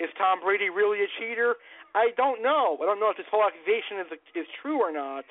[0.00, 1.60] Is Tom Brady really a cheater?
[1.94, 2.80] I don't know.
[2.80, 5.28] I don't know if this whole accusation is is true or not.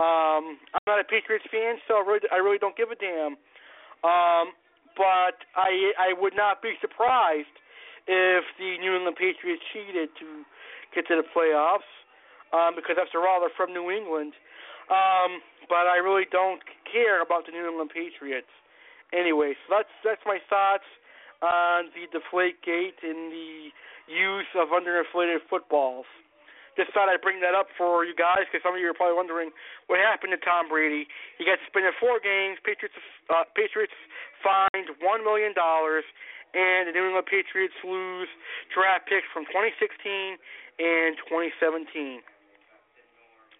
[0.00, 3.36] Um, I'm not a Patriots fan, so I really, I really don't give a damn.
[4.06, 4.54] Um,
[4.96, 7.52] but I I would not be surprised
[8.06, 10.46] if the New England Patriots cheated to
[10.94, 11.90] get to the playoffs,
[12.56, 14.32] um, because after all they're from New England.
[14.88, 18.48] Um, but I really don't care about the New England Patriots.
[19.12, 20.88] Anyway, so that's that's my thoughts
[21.42, 23.70] on the Deflate Gate and the
[24.08, 26.06] use of underinflated footballs
[26.78, 29.18] just thought I'd bring that up for you guys because some of you are probably
[29.18, 29.50] wondering
[29.90, 31.10] what happened to Tom Brady.
[31.34, 32.62] He got suspended four games.
[32.62, 32.94] Patriots
[33.26, 33.98] uh, Patriots
[34.38, 36.06] fined one million dollars,
[36.54, 38.30] and the New England Patriots lose
[38.70, 40.38] draft picks from 2016
[40.78, 42.22] and 2017.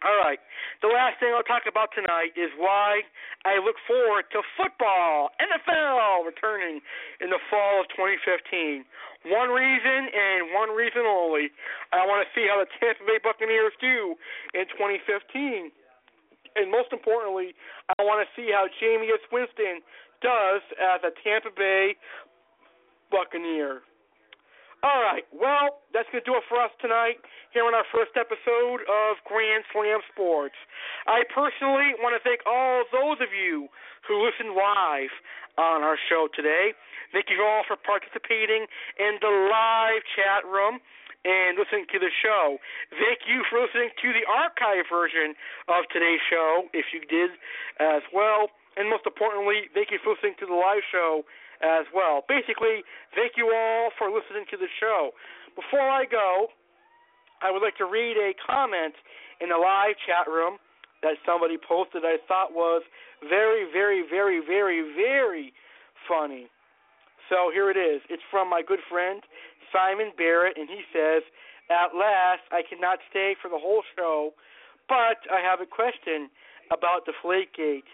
[0.06, 0.38] All right.
[0.78, 3.02] The last thing I'll talk about tonight is why
[3.42, 6.78] I look forward to football, NFL returning
[7.18, 8.86] in the fall of 2015.
[9.26, 11.50] One reason and one reason only.
[11.90, 14.14] I want to see how the Tampa Bay Buccaneers do
[14.54, 15.74] in 2015.
[16.54, 17.58] And most importantly,
[17.98, 19.82] I want to see how Jameis Winston
[20.22, 21.98] does as a Tampa Bay
[23.10, 23.82] Buccaneer.
[24.86, 25.26] All right.
[25.34, 27.18] Well, that's going to do it for us tonight
[27.50, 30.54] here on our first episode of Grand Slam Sports.
[31.10, 33.66] I personally want to thank all those of you
[34.06, 35.10] who listened live
[35.58, 36.78] on our show today.
[37.10, 38.70] Thank you all for participating
[39.02, 40.78] in the live chat room
[41.26, 42.62] and listening to the show.
[42.94, 45.34] Thank you for listening to the archive version
[45.66, 47.34] of today's show, if you did
[47.82, 48.54] as well.
[48.78, 51.26] And most importantly, thank you for listening to the live show
[51.62, 52.22] as well.
[52.28, 55.10] Basically, thank you all for listening to the show.
[55.56, 56.48] Before I go,
[57.42, 58.94] I would like to read a comment
[59.40, 60.58] in the live chat room
[61.02, 62.82] that somebody posted I thought was
[63.22, 65.52] very, very, very, very, very
[66.06, 66.50] funny.
[67.30, 68.02] So here it is.
[68.10, 69.22] It's from my good friend
[69.72, 71.22] Simon Barrett, and he says,
[71.70, 74.32] At last, I cannot stay for the whole show,
[74.88, 76.30] but I have a question
[76.72, 77.88] about the Deflategate.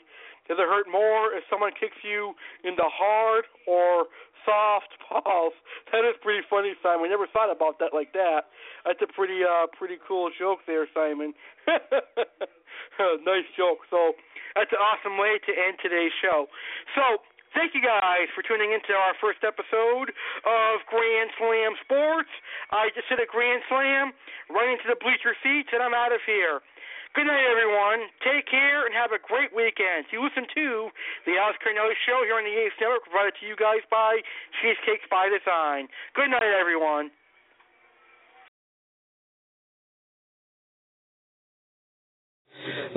[0.49, 2.35] Does it hurt more if someone kicks you
[2.65, 4.07] in the hard or
[4.45, 5.57] soft balls?
[5.93, 7.07] That is pretty funny, Simon.
[7.07, 8.51] We never thought about that like that.
[8.83, 11.33] That's a pretty uh pretty cool joke there, Simon.
[11.71, 13.87] nice joke.
[13.95, 14.19] So
[14.59, 16.51] that's an awesome way to end today's show.
[16.99, 17.23] So
[17.55, 20.11] Thank you guys for tuning into our first episode
[20.43, 22.35] of Grand Slam Sports.
[22.75, 24.11] I just hit a Grand Slam,
[24.51, 26.67] right into the bleacher seats, and I'm out of here.
[27.15, 28.11] Good night, everyone.
[28.27, 30.11] Take care and have a great weekend.
[30.11, 30.91] You listen to
[31.31, 34.19] the Alex Cardinelli Show here on the Ace Network, provided to you guys by
[34.59, 35.87] Cheesecakes by Design.
[36.19, 37.15] Good night, everyone.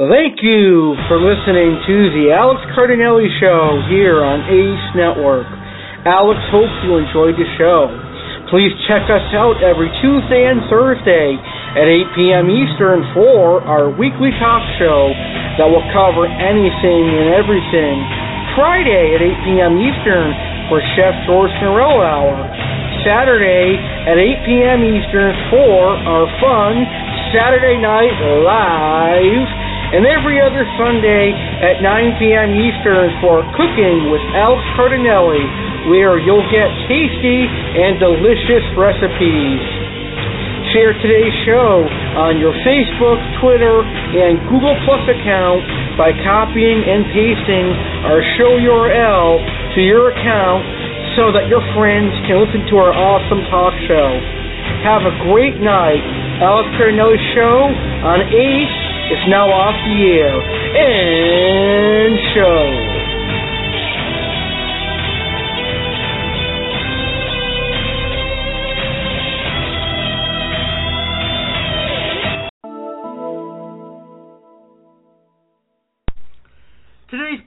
[0.02, 5.46] Thank you for listening to the Alex Cardinelli Show here on Ace Network.
[6.10, 7.94] Alex hopes you enjoyed the show.
[8.50, 11.38] Please check us out every Tuesday and Thursday
[11.78, 12.46] at 8 p.m.
[12.50, 15.14] Eastern for our weekly talk show
[15.62, 18.02] that will cover anything and everything.
[18.58, 19.74] Friday at 8 p.m.
[19.78, 20.34] Eastern
[20.74, 22.34] for Chef George Norell Hour.
[23.06, 23.78] Saturday
[24.10, 24.80] at 8 p.m.
[24.82, 26.82] Eastern for our fun
[27.30, 28.12] Saturday Night
[28.42, 29.48] Live,
[29.94, 32.58] and every other Sunday at 9 p.m.
[32.58, 35.46] Eastern for Cooking with Alex Cardinelli,
[35.94, 39.87] where you'll get tasty and delicious recipes.
[40.78, 41.90] Share today's show
[42.22, 45.66] on your Facebook, Twitter, and Google Plus account
[45.98, 47.66] by copying and pasting
[48.06, 49.42] our show URL
[49.74, 50.62] to your account
[51.18, 54.22] so that your friends can listen to our awesome talk show.
[54.86, 56.06] Have a great night.
[56.46, 57.58] Alex Cardinelli Show
[58.06, 58.78] on Ace
[59.18, 60.38] is now off the air.
[60.78, 63.07] And show.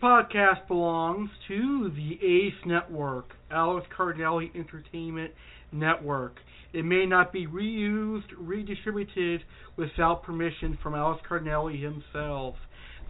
[0.01, 5.33] Podcast belongs to the ACE Network, Alex Cardinelli Entertainment
[5.73, 6.37] Network.
[6.73, 9.43] It may not be reused, redistributed
[9.77, 12.55] without permission from Alex Cardinelli himself.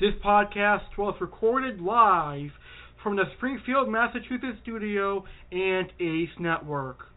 [0.01, 2.51] This podcast was recorded live
[3.03, 7.10] from the Springfield, Massachusetts studio and ACE Network.